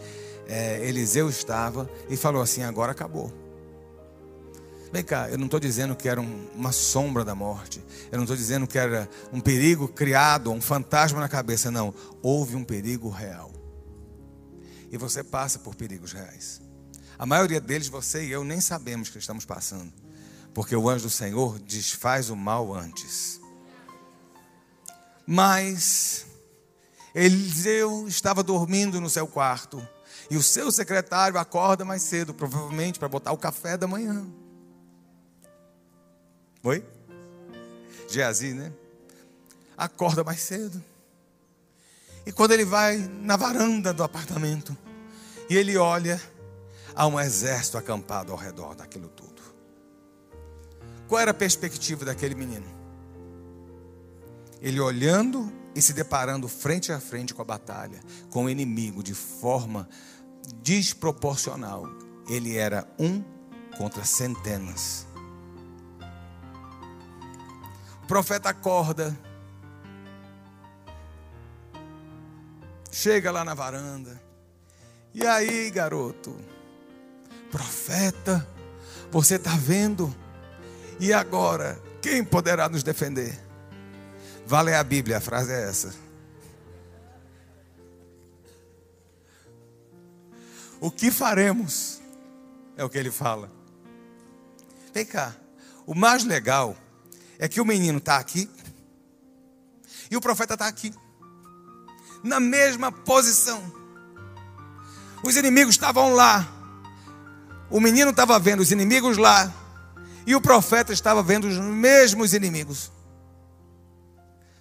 [0.47, 3.33] é, Eliseu estava, e falou assim: agora acabou.
[4.93, 7.83] Vem cá, eu não estou dizendo que era um, uma sombra da morte.
[8.11, 11.71] Eu não estou dizendo que era um perigo criado, um fantasma na cabeça.
[11.71, 11.95] Não.
[12.23, 13.53] Houve um perigo real.
[14.91, 16.63] E você passa por perigos reais.
[17.19, 19.93] A maioria deles, você e eu, nem sabemos que estamos passando.
[20.55, 23.41] Porque o anjo do Senhor desfaz o mal antes.
[25.27, 26.25] Mas
[27.15, 29.87] Eliseu estava dormindo no seu quarto.
[30.31, 34.27] E o seu secretário acorda mais cedo, provavelmente para botar o café da manhã.
[36.69, 36.85] Oi?
[38.11, 38.71] Geazi, né?
[39.75, 40.85] Acorda mais cedo.
[42.27, 44.77] E quando ele vai na varanda do apartamento,
[45.49, 46.21] e ele olha,
[46.95, 49.41] há um exército acampado ao redor daquilo tudo.
[51.09, 52.67] Qual era a perspectiva daquele menino?
[54.61, 59.15] Ele olhando e se deparando frente a frente com a batalha, com o inimigo de
[59.15, 59.89] forma
[60.63, 61.89] desproporcional.
[62.29, 63.25] Ele era um
[63.79, 65.08] contra centenas.
[68.09, 69.17] Profeta acorda.
[72.91, 74.21] Chega lá na varanda.
[75.15, 76.35] E aí, garoto?
[77.53, 78.49] Profeta,
[79.11, 80.13] você está vendo?
[80.99, 83.39] E agora, quem poderá nos defender?
[84.47, 85.95] Vale a Bíblia, a frase é essa.
[90.81, 92.01] O que faremos?
[92.77, 93.51] É o que ele fala.
[94.95, 95.35] Vem cá.
[95.87, 96.77] O mais legal
[97.39, 98.51] é que o menino está aqui
[100.11, 100.93] e o profeta está aqui,
[102.23, 103.63] na mesma posição.
[105.23, 106.47] Os inimigos estavam lá,
[107.71, 109.53] o menino estava vendo os inimigos lá,
[110.27, 112.91] e o profeta estava vendo os mesmos inimigos.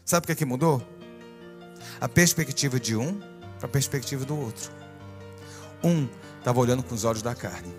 [0.06, 0.86] Sabe o que, é que mudou?
[2.00, 3.20] A perspectiva de um
[3.58, 4.72] para a perspectiva do outro.
[5.84, 6.08] Um
[6.40, 7.74] estava olhando com os olhos da carne,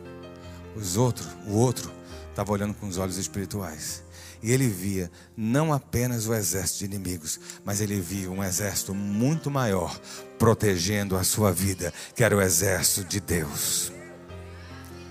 [0.76, 1.90] os outros, o outro
[2.30, 4.02] estava olhando com os olhos espirituais.
[4.42, 9.51] E ele via não apenas o exército de inimigos, mas ele via um exército muito
[9.51, 9.98] maior
[10.38, 13.92] protegendo a sua vida, que era o exército de Deus.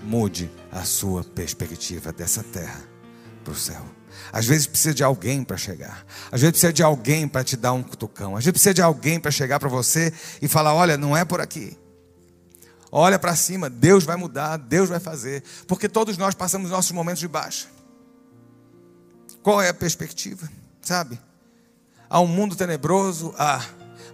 [0.02, 2.82] Mude a sua perspectiva dessa terra
[3.44, 3.84] para o céu.
[4.32, 6.04] Às vezes precisa de alguém para chegar.
[6.30, 8.36] Às vezes precisa de alguém para te dar um cutucão.
[8.36, 11.40] Às vezes precisa de alguém para chegar para você e falar: olha, não é por
[11.40, 11.76] aqui.
[12.90, 15.42] Olha para cima, Deus vai mudar, Deus vai fazer.
[15.66, 17.68] Porque todos nós passamos nossos momentos de baixa.
[19.42, 20.48] Qual é a perspectiva?
[20.80, 21.18] Sabe?
[22.08, 23.64] Há um mundo tenebroso, há,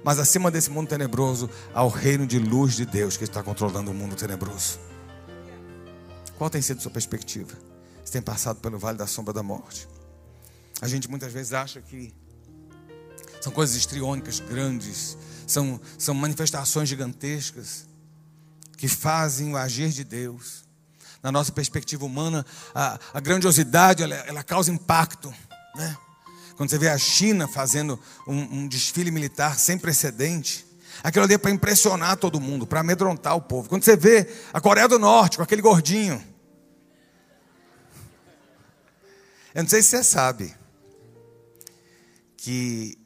[0.03, 3.91] mas acima desse mundo tenebroso há o reino de luz de Deus que está controlando
[3.91, 4.79] o mundo tenebroso.
[6.37, 7.53] Qual tem sido sua perspectiva?
[8.05, 9.89] Você tem passado pelo vale da sombra da morte.
[10.81, 12.13] A gente muitas vezes acha que
[13.41, 17.87] são coisas estriônicas, grandes, são, são manifestações gigantescas
[18.77, 20.65] que fazem o agir de Deus
[21.25, 25.35] na nossa perspectiva humana, a, a grandiosidade ela, ela, causa impacto.
[25.75, 25.97] Né?
[26.55, 30.67] Quando você vê a China fazendo um, um desfile militar sem precedente,
[31.03, 33.71] aquilo ali é para impressionar todo mundo, para amedrontar o povo.
[33.71, 36.23] Quando você vê a Coreia do Norte com aquele gordinho,
[39.55, 40.55] eu não sei se você sabe
[42.37, 42.99] que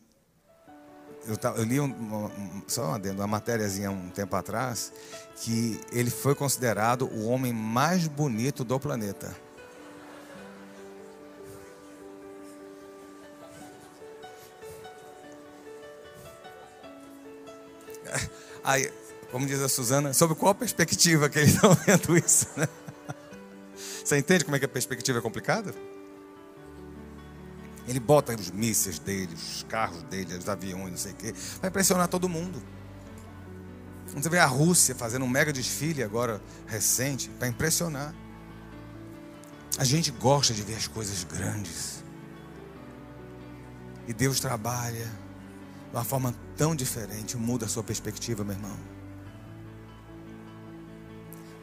[1.29, 4.91] eu, eu li um, um, só uma, uma matériazinha um tempo atrás
[5.37, 9.37] que ele foi considerado o homem mais bonito do planeta.
[18.64, 18.91] Aí,
[19.31, 22.47] como diz a Suzana, sobre qual perspectiva que eles estão vendo isso?
[22.57, 22.66] Né?
[23.76, 25.74] Você entende como é que a perspectiva é complicada?
[27.89, 31.70] Ele bota os mísseis dele, os carros dele, os aviões, não sei o quê, vai
[31.70, 32.62] impressionar todo mundo.
[34.14, 38.14] Você vê a Rússia fazendo um mega desfile agora recente para impressionar.
[39.78, 42.05] A gente gosta de ver as coisas grandes.
[44.07, 48.76] E Deus trabalha de uma forma tão diferente, muda a sua perspectiva, meu irmão.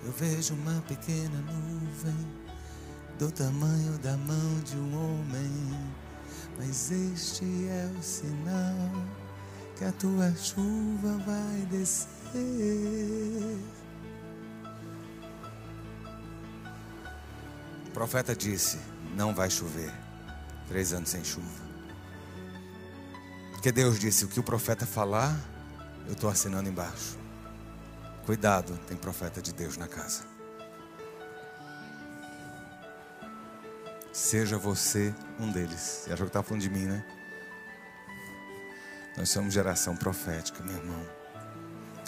[0.04, 2.46] Eu vejo uma pequena nuvem
[3.18, 5.96] do tamanho da mão de um homem,
[6.58, 8.92] mas este é o sinal
[9.78, 12.08] que a tua chuva vai descer.
[17.88, 18.80] O profeta disse:
[19.16, 19.94] Não vai chover.
[20.68, 21.66] Três anos sem chuva.
[23.52, 25.38] Porque Deus disse: O que o profeta falar,
[26.08, 27.18] eu estou assinando embaixo.
[28.26, 30.35] Cuidado, tem profeta de Deus na casa.
[34.16, 35.80] Seja você um deles.
[35.80, 37.06] Você achou que estava falando de mim, né?
[39.18, 41.06] Nós somos geração profética, meu irmão.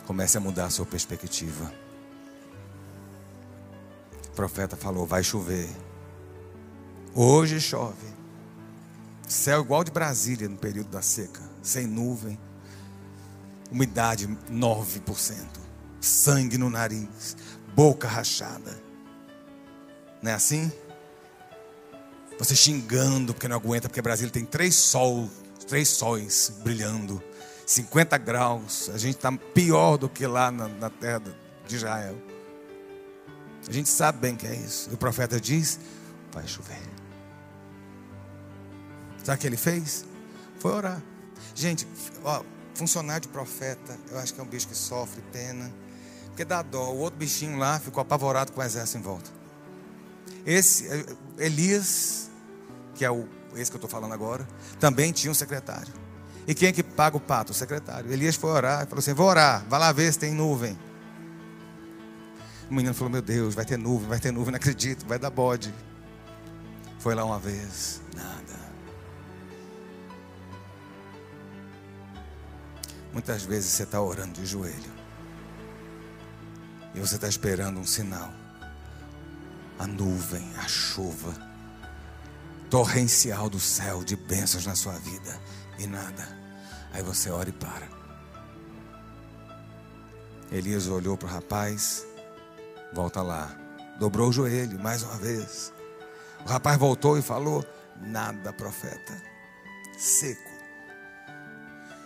[0.06, 1.72] Comece a mudar a sua perspectiva.
[4.28, 5.70] O profeta falou: vai chover.
[7.14, 8.08] Hoje chove.
[9.28, 12.40] Céu igual de Brasília no período da seca, sem nuvem.
[13.70, 15.68] Umidade 9%
[16.00, 17.36] sangue no nariz,
[17.76, 18.78] boca rachada.
[20.22, 20.72] Não é assim?
[22.38, 25.30] Você xingando porque não aguenta, porque Brasília tem três sol,
[25.68, 27.22] três sóis brilhando,
[27.66, 28.90] 50 graus.
[28.94, 31.22] A gente está pior do que lá na, na terra
[31.68, 32.16] de Israel.
[33.68, 34.90] A gente sabe bem que é isso.
[34.92, 35.80] E o profeta diz:
[36.32, 36.80] vai chover.
[39.24, 40.06] Sabe o que ele fez?
[40.60, 41.02] Foi orar.
[41.54, 41.88] Gente,
[42.24, 42.44] ó,
[42.76, 45.72] funcionário de profeta, eu acho que é um bicho que sofre pena
[46.38, 46.92] porque dá dó.
[46.92, 49.28] O outro bichinho lá ficou apavorado com o exército em volta.
[50.46, 51.06] Esse, eh,
[51.40, 52.27] Elias,
[52.98, 54.48] que é o, esse que eu estou falando agora,
[54.80, 55.94] também tinha um secretário.
[56.48, 57.52] E quem é que paga o pato?
[57.52, 58.12] O secretário.
[58.12, 60.78] Elias foi orar e falou assim: Vou orar, vai lá ver se tem nuvem.
[62.70, 65.30] O menino falou: Meu Deus, vai ter nuvem, vai ter nuvem, não acredito, vai dar
[65.30, 65.74] bode.
[67.00, 68.58] Foi lá uma vez, nada.
[73.14, 74.98] Muitas vezes você está orando de joelho.
[76.96, 78.32] E você está esperando um sinal.
[79.78, 81.47] A nuvem, a chuva,
[82.70, 85.40] torrencial do céu de bênçãos na sua vida.
[85.80, 86.38] E nada.
[86.94, 87.88] Aí você ora e para.
[90.52, 92.06] Elias olhou para o rapaz,
[92.94, 93.54] volta lá,
[94.00, 95.74] dobrou o joelho mais uma vez.
[96.46, 97.66] O rapaz voltou e falou:
[98.02, 99.22] Nada, profeta,
[99.98, 100.50] seco.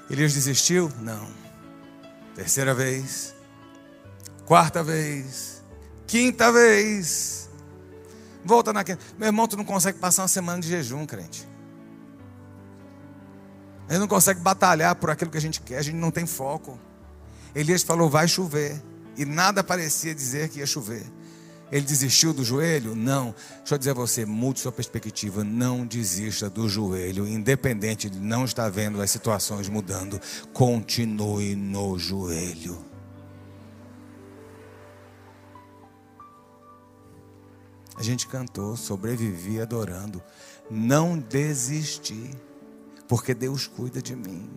[0.09, 0.91] Elias desistiu?
[0.99, 1.31] Não.
[2.35, 3.35] Terceira vez,
[4.45, 5.63] quarta vez,
[6.07, 7.40] quinta vez.
[8.43, 8.99] Volta naquele.
[9.17, 11.47] Meu irmão, tu não consegue passar uma semana de jejum, crente.
[13.87, 16.25] A gente não consegue batalhar por aquilo que a gente quer, a gente não tem
[16.25, 16.79] foco.
[17.53, 18.81] Elias falou: vai chover.
[19.17, 21.05] E nada parecia dizer que ia chover.
[21.71, 22.95] Ele desistiu do joelho?
[22.95, 23.33] Não.
[23.59, 25.43] Deixa eu dizer a você, mude sua perspectiva.
[25.43, 27.27] Não desista do joelho.
[27.27, 30.19] Independente de não estar vendo as situações mudando,
[30.53, 32.90] continue no joelho.
[38.01, 40.23] A gente cantou, sobrevivi adorando.
[40.71, 42.35] Não desisti,
[43.07, 44.49] porque Deus cuida de mim.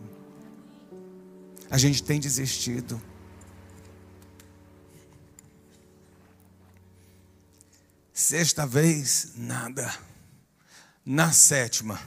[1.71, 2.99] A gente tem desistido.
[8.15, 9.95] Sexta vez, nada.
[11.05, 12.01] Na sétima,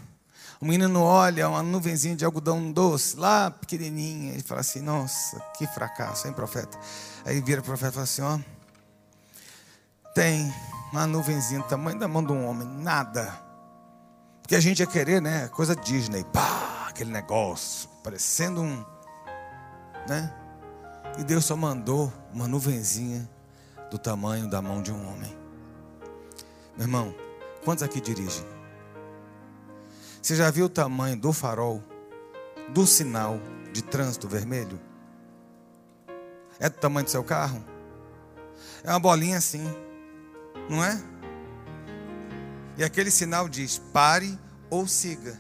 [0.60, 5.68] o menino olha uma nuvenzinha de algodão doce, lá pequenininha, e fala assim: Nossa, que
[5.68, 6.80] fracasso, hein, profeta?
[7.24, 8.40] Aí vira o profeta e fala assim: Ó,
[10.16, 10.52] tem
[10.92, 13.34] uma nuvenzinha do tamanho da mão de um homem, nada.
[14.42, 15.48] Porque a gente ia querer, né?
[15.50, 18.86] Coisa Disney, pá, aquele negócio, parecendo um,
[20.08, 20.34] né?
[21.18, 23.30] E Deus só mandou uma nuvenzinha
[23.92, 25.36] do tamanho da mão de um homem.
[26.78, 27.16] Meu irmão,
[27.66, 28.46] quantos aqui dirigem?
[30.22, 31.82] Você já viu o tamanho do farol,
[32.70, 33.40] do sinal
[33.74, 34.80] de trânsito vermelho?
[36.60, 37.64] É do tamanho do seu carro?
[38.84, 39.66] É uma bolinha assim
[40.70, 41.01] não é?
[42.78, 44.38] E aquele sinal diz: pare
[44.70, 45.39] ou siga.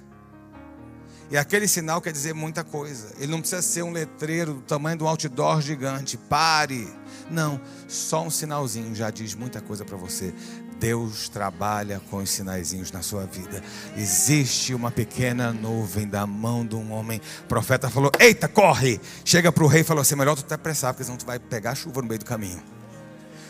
[1.29, 3.13] E aquele sinal quer dizer muita coisa.
[3.17, 6.17] Ele não precisa ser um letreiro do tamanho de um outdoor gigante.
[6.17, 6.87] Pare.
[7.29, 10.33] Não, só um sinalzinho já diz muita coisa para você.
[10.79, 13.61] Deus trabalha com os sinaizinhos na sua vida.
[13.97, 17.19] Existe uma pequena nuvem da mão de um homem.
[17.43, 19.01] O profeta falou: Eita, corre!
[19.25, 21.39] Chega para o rei e falou assim: Melhor tu te apressar, porque senão tu vai
[21.39, 22.76] pegar chuva no meio do caminho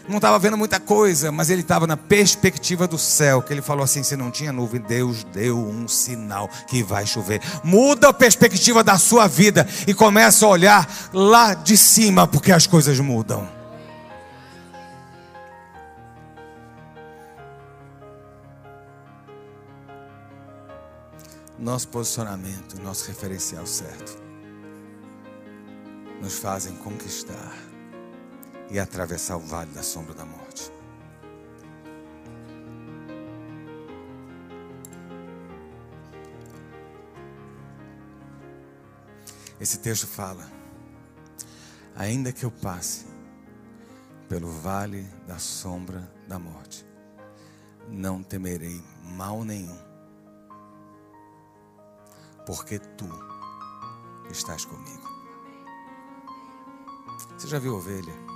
[0.08, 3.84] não estava vendo muita coisa, mas ele estava na perspectiva do céu, que ele falou
[3.84, 7.42] assim: se não tinha nuvem, Deus deu um sinal que vai chover.
[7.64, 12.66] Muda a perspectiva da sua vida e começa a olhar lá de cima, porque as
[12.66, 13.48] coisas mudam.
[21.60, 24.18] Nosso posicionamento, nosso referencial certo.
[26.22, 27.67] nos fazem conquistar
[28.70, 30.72] e atravessar o vale da sombra da morte.
[39.60, 40.50] Esse texto fala:
[41.96, 43.06] ainda que eu passe
[44.30, 46.86] pelo vale da sombra da morte,
[47.88, 49.80] não temerei mal nenhum,
[52.46, 53.08] porque tu
[54.30, 55.08] estás comigo.
[57.38, 58.27] Você já viu ovelha?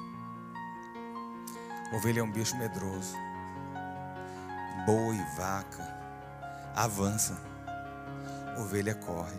[1.92, 3.16] Ovelha é um bicho medroso.
[4.86, 5.88] Boi, vaca,
[6.76, 7.38] avança.
[8.58, 9.38] Ovelha corre.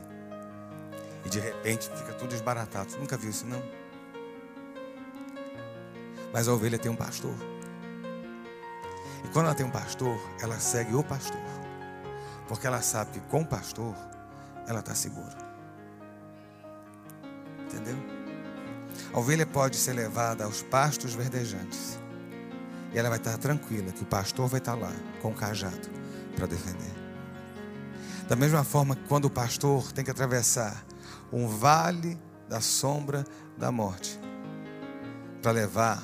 [1.25, 2.91] E de repente fica tudo desbaratado.
[2.91, 3.63] Você nunca viu isso, não?
[6.33, 7.35] Mas a ovelha tem um pastor.
[9.25, 11.41] E quando ela tem um pastor, ela segue o pastor.
[12.49, 13.95] Porque ela sabe que com o pastor,
[14.67, 15.37] ela está segura.
[17.65, 17.97] Entendeu?
[19.13, 21.99] A ovelha pode ser levada aos pastos verdejantes.
[22.93, 25.89] E ela vai estar tranquila que o pastor vai estar lá com o cajado
[26.37, 26.93] para defender.
[28.29, 30.85] Da mesma forma que quando o pastor tem que atravessar
[31.33, 32.19] um vale
[32.49, 33.25] da sombra
[33.57, 34.19] da morte,
[35.41, 36.03] para levar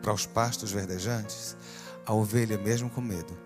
[0.00, 1.56] para os pastos verdejantes,
[2.06, 3.36] a ovelha, mesmo com medo,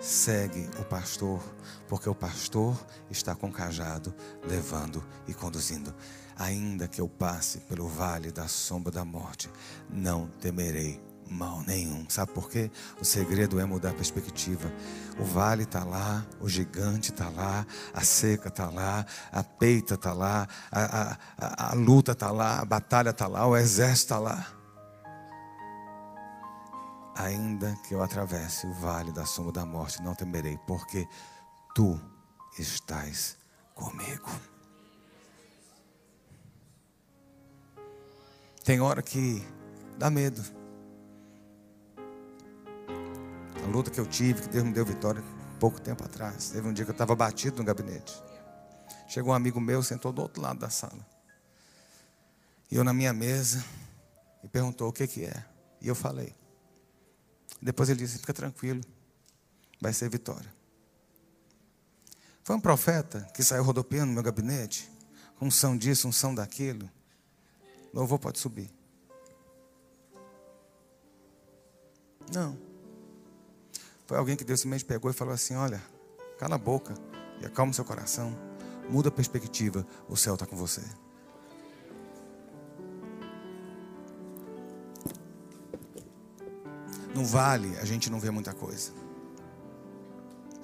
[0.00, 1.42] segue o pastor,
[1.88, 2.76] porque o pastor
[3.10, 4.14] está com cajado,
[4.46, 5.94] levando e conduzindo.
[6.36, 9.50] Ainda que eu passe pelo vale da sombra da morte,
[9.90, 11.00] não temerei
[11.30, 12.04] mal nenhum.
[12.08, 12.70] Sabe por quê?
[13.00, 14.72] O segredo é mudar a perspectiva.
[15.18, 20.12] O vale está lá, o gigante está lá, a seca está lá, a peita está
[20.12, 24.46] lá, a, a, a luta está lá, a batalha está lá, o exército está lá.
[27.16, 31.06] Ainda que eu atravesse o vale da sombra da morte, não temerei, porque
[31.74, 32.00] tu
[32.58, 33.36] estás
[33.74, 34.30] comigo.
[38.64, 39.42] Tem hora que
[39.96, 40.57] dá medo.
[43.68, 45.22] Luta que eu tive, que Deus me deu vitória
[45.58, 46.50] pouco tempo atrás.
[46.50, 48.14] Teve um dia que eu estava batido no gabinete.
[49.08, 51.06] Chegou um amigo meu, sentou do outro lado da sala.
[52.70, 53.64] E eu na minha mesa,
[54.42, 55.44] e perguntou o que que é.
[55.80, 56.34] E eu falei.
[57.60, 58.82] Depois ele disse: fica tranquilo,
[59.80, 60.52] vai ser vitória.
[62.44, 64.90] Foi um profeta que saiu rodopiando no meu gabinete,
[65.40, 66.88] unção disso, unção daquilo.
[67.92, 68.70] Louvor pode subir.
[72.32, 72.67] Não.
[74.08, 75.82] Foi alguém que Deus simplesmente pegou e falou assim: Olha,
[76.38, 76.94] cala a boca
[77.42, 78.34] e acalma o seu coração,
[78.88, 80.80] muda a perspectiva, o céu está com você.
[87.14, 88.92] No vale a gente não vê muita coisa.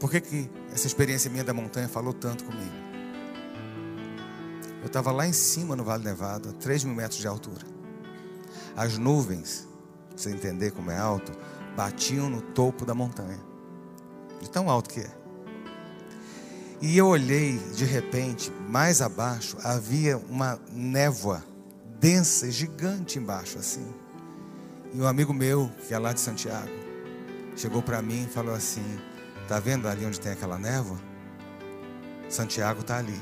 [0.00, 2.72] Por que, que essa experiência minha da montanha falou tanto comigo?
[4.80, 7.66] Eu estava lá em cima no Vale Nevado, a 3 mil metros de altura.
[8.74, 9.68] As nuvens,
[10.08, 11.32] pra você entender como é alto,
[11.76, 13.40] batiam no topo da montanha,
[14.40, 15.10] de tão alto que é.
[16.80, 21.42] E eu olhei, de repente, mais abaixo, havia uma névoa
[21.98, 23.86] densa, gigante embaixo, assim.
[24.92, 26.70] E um amigo meu, que é lá de Santiago,
[27.56, 28.84] chegou para mim e falou assim:
[29.48, 30.98] Tá vendo ali onde tem aquela névoa?
[32.28, 33.20] Santiago está ali.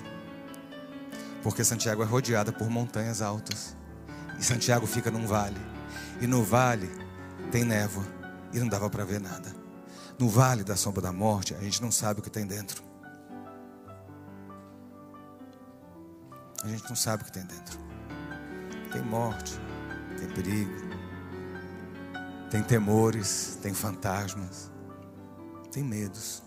[1.43, 3.77] Porque Santiago é rodeada por montanhas altas.
[4.39, 5.61] E Santiago fica num vale.
[6.21, 6.91] E no vale
[7.51, 8.22] tem névoa
[8.53, 9.53] e não dava para ver nada.
[10.19, 12.83] No vale da sombra da morte, a gente não sabe o que tem dentro.
[16.63, 17.79] A gente não sabe o que tem dentro.
[18.93, 19.59] Tem morte,
[20.19, 20.71] tem perigo,
[22.51, 24.71] tem temores, tem fantasmas,
[25.73, 26.43] tem medos.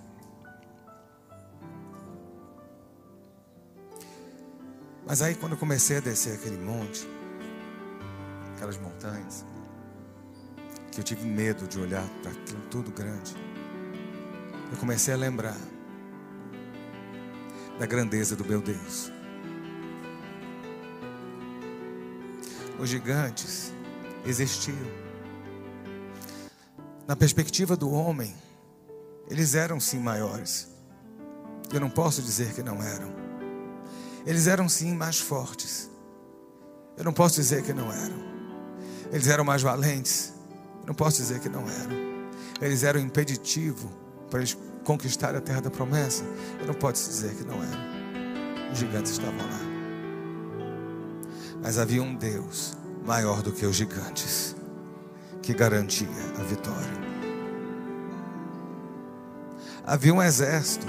[5.07, 7.07] Mas aí, quando eu comecei a descer aquele monte,
[8.55, 9.45] aquelas montanhas,
[10.95, 13.35] que eu tive medo de olhar para aquilo tudo grande,
[14.71, 15.57] eu comecei a lembrar
[17.77, 19.11] da grandeza do meu Deus.
[22.79, 23.73] Os gigantes
[24.25, 24.77] existiam.
[27.05, 28.33] Na perspectiva do homem,
[29.29, 30.69] eles eram sim maiores.
[31.73, 33.13] Eu não posso dizer que não eram.
[34.25, 35.89] Eles eram sim mais fortes.
[36.97, 38.17] Eu não posso dizer que não eram.
[39.11, 40.34] Eles eram mais valentes.
[40.85, 41.95] Não posso dizer que não eram.
[42.61, 43.91] Eles eram impeditivo
[44.29, 46.23] para eles conquistarem a terra da promessa.
[46.59, 48.71] Eu não posso dizer que não eram.
[48.71, 49.59] Os gigantes estavam lá.
[51.61, 54.55] Mas havia um Deus maior do que os gigantes
[55.41, 56.07] que garantia
[56.39, 57.05] a vitória.
[59.85, 60.87] Havia um exército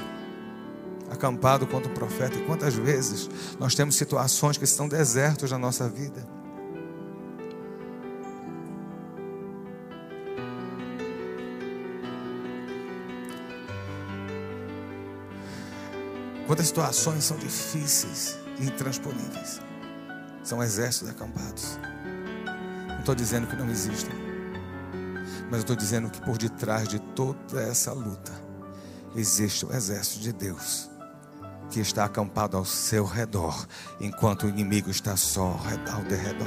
[1.11, 2.37] acampado contra o profeta.
[2.37, 3.29] E quantas vezes
[3.59, 6.36] nós temos situações que estão desertos na nossa vida.
[16.47, 19.61] Quantas situações são difíceis e intransponíveis.
[20.45, 21.79] São exércitos acampados.
[22.89, 24.15] Não estou dizendo que não existem.
[25.51, 28.33] Mas estou dizendo que por detrás de toda essa luta
[29.17, 30.89] existe o exército de Deus
[31.71, 33.67] que está acampado ao seu redor,
[34.01, 36.47] enquanto o inimigo está só ao redor.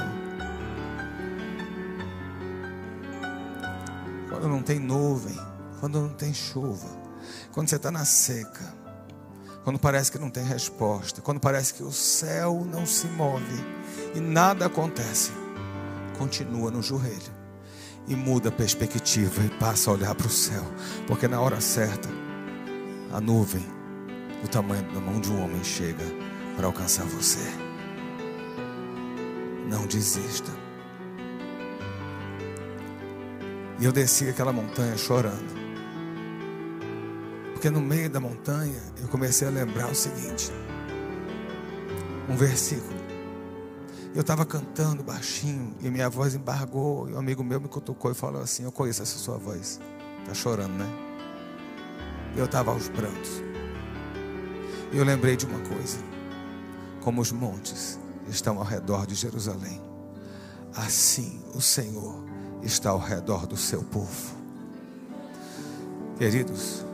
[4.30, 5.38] Quando não tem nuvem,
[5.78, 6.88] quando não tem chuva,
[7.52, 8.79] quando você está na seca,
[9.70, 13.64] quando parece que não tem resposta, quando parece que o céu não se move
[14.16, 15.30] e nada acontece,
[16.18, 17.32] continua no joelho
[18.08, 20.64] e muda a perspectiva e passa a olhar para o céu,
[21.06, 22.08] porque na hora certa
[23.12, 23.64] a nuvem
[24.42, 26.04] do tamanho da mão de um homem chega
[26.56, 27.48] para alcançar você.
[29.68, 30.50] Não desista.
[33.78, 35.59] E eu desci aquela montanha chorando.
[37.60, 40.50] Porque no meio da montanha eu comecei a lembrar o seguinte:
[42.26, 42.98] um versículo.
[44.14, 47.06] Eu estava cantando baixinho e minha voz embargou.
[47.10, 49.78] E um amigo meu me cutucou e falou assim: Eu conheço essa sua voz.
[50.20, 50.86] Está chorando, né?
[52.34, 53.42] Eu estava aos prantos.
[54.90, 55.98] E eu lembrei de uma coisa:
[57.02, 59.82] como os montes estão ao redor de Jerusalém,
[60.74, 62.24] assim o Senhor
[62.62, 64.34] está ao redor do seu povo.
[66.16, 66.88] Queridos,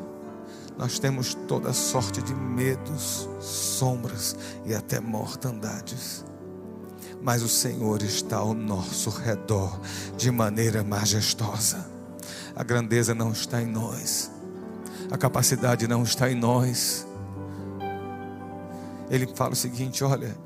[0.79, 6.25] nós temos toda sorte de medos, sombras e até mortandades.
[7.23, 9.81] Mas o Senhor está ao nosso redor
[10.17, 11.91] de maneira majestosa.
[12.55, 14.31] A grandeza não está em nós,
[15.11, 17.07] a capacidade não está em nós.
[19.11, 20.37] Ele fala o seguinte: olha,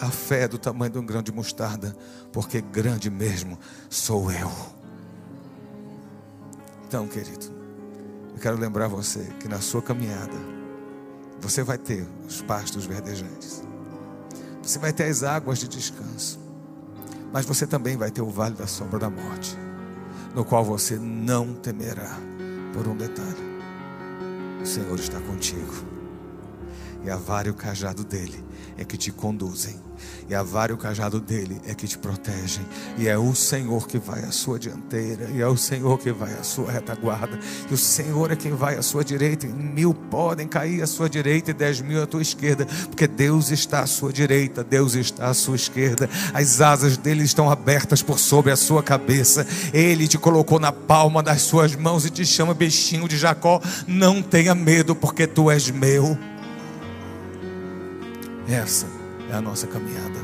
[0.00, 1.96] a fé é do tamanho de um grão de mostarda,
[2.32, 3.58] porque grande mesmo
[3.88, 4.50] sou eu.
[6.86, 7.61] Então, querido,
[8.38, 10.36] quero lembrar você que na sua caminhada,
[11.40, 13.62] você vai ter os pastos verdejantes,
[14.62, 16.38] você vai ter as águas de descanso,
[17.32, 19.56] mas você também vai ter o vale da sombra da morte,
[20.34, 22.16] no qual você não temerá
[22.72, 23.60] por um detalhe:
[24.62, 25.91] o Senhor está contigo
[27.04, 28.42] e a vara e o cajado dele
[28.78, 29.80] é que te conduzem.
[30.28, 32.64] E a vara e o cajado dele é que te protegem.
[32.96, 35.28] E é o Senhor que vai à sua dianteira.
[35.30, 37.38] E é o Senhor que vai à sua retaguarda.
[37.70, 39.46] E o Senhor é quem vai à sua direita.
[39.46, 42.66] E mil podem cair à sua direita e dez mil à tua esquerda.
[42.88, 46.08] Porque Deus está à sua direita, Deus está à sua esquerda.
[46.32, 49.46] As asas dele estão abertas por sobre a sua cabeça.
[49.72, 53.60] Ele te colocou na palma das suas mãos e te chama bichinho de Jacó.
[53.86, 56.31] Não tenha medo, porque tu és meu.
[58.52, 58.86] Essa
[59.30, 60.18] é a nossa caminhada.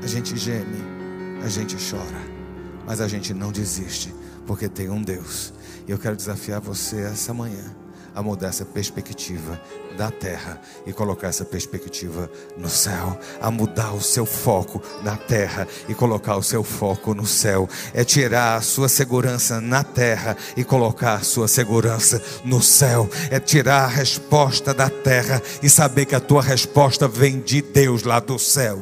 [0.00, 0.78] A gente geme,
[1.44, 2.22] a gente chora,
[2.86, 4.14] mas a gente não desiste,
[4.46, 5.52] porque tem um Deus.
[5.88, 7.74] E eu quero desafiar você essa manhã
[8.14, 9.60] a mudar essa perspectiva
[9.96, 15.66] da terra e colocar essa perspectiva no céu, a mudar o seu foco da terra
[15.88, 20.64] e colocar o seu foco no céu, é tirar a sua segurança na terra e
[20.64, 26.14] colocar a sua segurança no céu, é tirar a resposta da terra e saber que
[26.14, 28.80] a tua resposta vem de Deus lá do céu.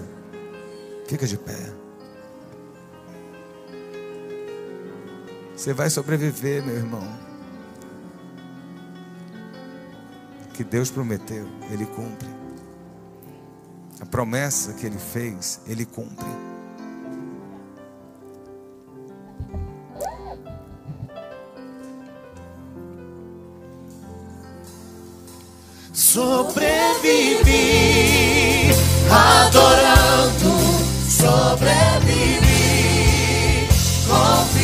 [1.07, 1.81] Fica de pé.
[5.57, 7.20] Você vai sobreviver, meu irmão.
[10.61, 12.29] Que Deus prometeu, Ele cumpre.
[13.99, 16.27] A promessa que Ele fez, Ele cumpre.
[25.95, 27.41] Sobrevivi
[29.11, 30.61] adorando,
[31.09, 32.51] sobrevivi
[34.07, 34.60] confiando,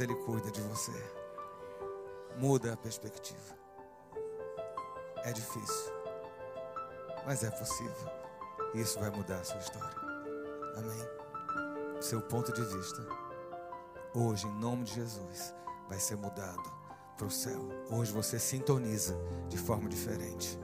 [0.00, 0.92] Ele cuida de você.
[2.38, 3.58] Muda a perspectiva.
[5.24, 5.92] É difícil,
[7.26, 8.10] mas é possível.
[8.74, 10.00] Isso vai mudar a sua história.
[10.76, 12.00] Amém.
[12.00, 13.06] Seu ponto de vista,
[14.14, 15.54] hoje, em nome de Jesus,
[15.88, 16.62] vai ser mudado
[17.18, 17.60] para o céu.
[17.90, 19.14] Hoje você sintoniza
[19.48, 20.58] de forma diferente.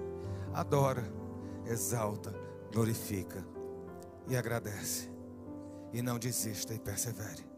[0.54, 1.04] Adora,
[1.66, 2.32] exalta,
[2.72, 3.44] glorifica
[4.28, 5.10] e agradece.
[5.92, 7.55] E não desista e persevere.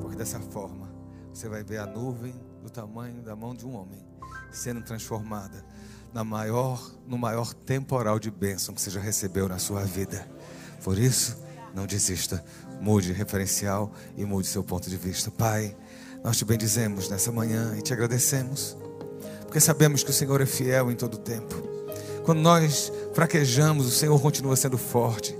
[0.00, 0.92] Porque dessa forma
[1.32, 4.04] você vai ver a nuvem do tamanho da mão de um homem
[4.52, 5.64] sendo transformada
[6.12, 10.26] na maior, no maior temporal de bênção que você já recebeu na sua vida.
[10.82, 11.36] Por isso,
[11.74, 12.44] não desista,
[12.80, 15.30] mude referencial e mude seu ponto de vista.
[15.30, 15.76] Pai,
[16.22, 18.76] nós te bendizemos nessa manhã e te agradecemos,
[19.42, 21.54] porque sabemos que o Senhor é fiel em todo tempo.
[22.24, 25.36] Quando nós fraquejamos, o Senhor continua sendo forte.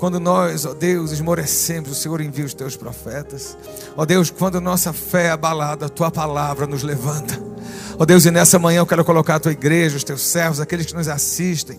[0.00, 3.54] Quando nós, ó Deus, esmorecemos, o Senhor envia os teus profetas.
[3.94, 7.38] Ó Deus, quando nossa fé é abalada, a tua palavra nos levanta.
[7.98, 10.86] Ó Deus, e nessa manhã eu quero colocar a tua igreja, os teus servos, aqueles
[10.86, 11.78] que nos assistem.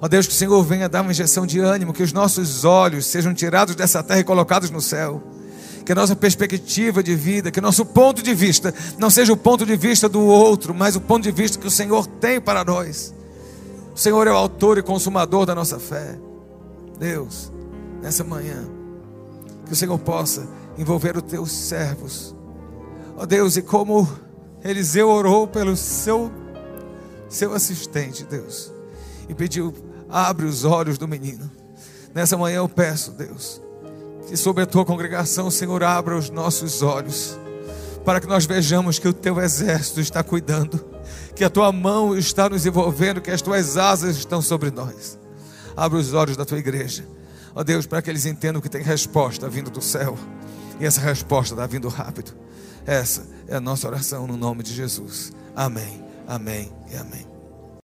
[0.00, 3.06] Ó Deus, que o Senhor venha dar uma injeção de ânimo, que os nossos olhos
[3.06, 5.20] sejam tirados dessa terra e colocados no céu.
[5.84, 9.36] Que a nossa perspectiva de vida, que o nosso ponto de vista não seja o
[9.36, 12.64] ponto de vista do outro, mas o ponto de vista que o Senhor tem para
[12.64, 13.12] nós.
[13.92, 16.16] O Senhor é o autor e consumador da nossa fé.
[17.02, 17.52] Deus,
[18.00, 18.64] nessa manhã,
[19.66, 20.46] que o Senhor possa
[20.78, 22.32] envolver os teus servos.
[23.16, 24.08] Ó Deus, e como
[24.62, 26.30] Eliseu orou pelo seu,
[27.28, 28.72] seu assistente, Deus,
[29.28, 29.74] e pediu:
[30.08, 31.50] abre os olhos do menino.
[32.14, 33.60] Nessa manhã eu peço, Deus,
[34.28, 37.36] que sobre a tua congregação, Senhor, abra os nossos olhos,
[38.04, 40.78] para que nós vejamos que o teu exército está cuidando,
[41.34, 45.20] que a tua mão está nos envolvendo, que as tuas asas estão sobre nós.
[45.76, 47.04] Abre os olhos da tua igreja,
[47.54, 50.16] ó Deus, para que eles entendam que tem resposta vindo do céu,
[50.80, 52.32] e essa resposta está vindo rápido.
[52.84, 55.32] Essa é a nossa oração no nome de Jesus.
[55.54, 57.31] Amém, amém e amém.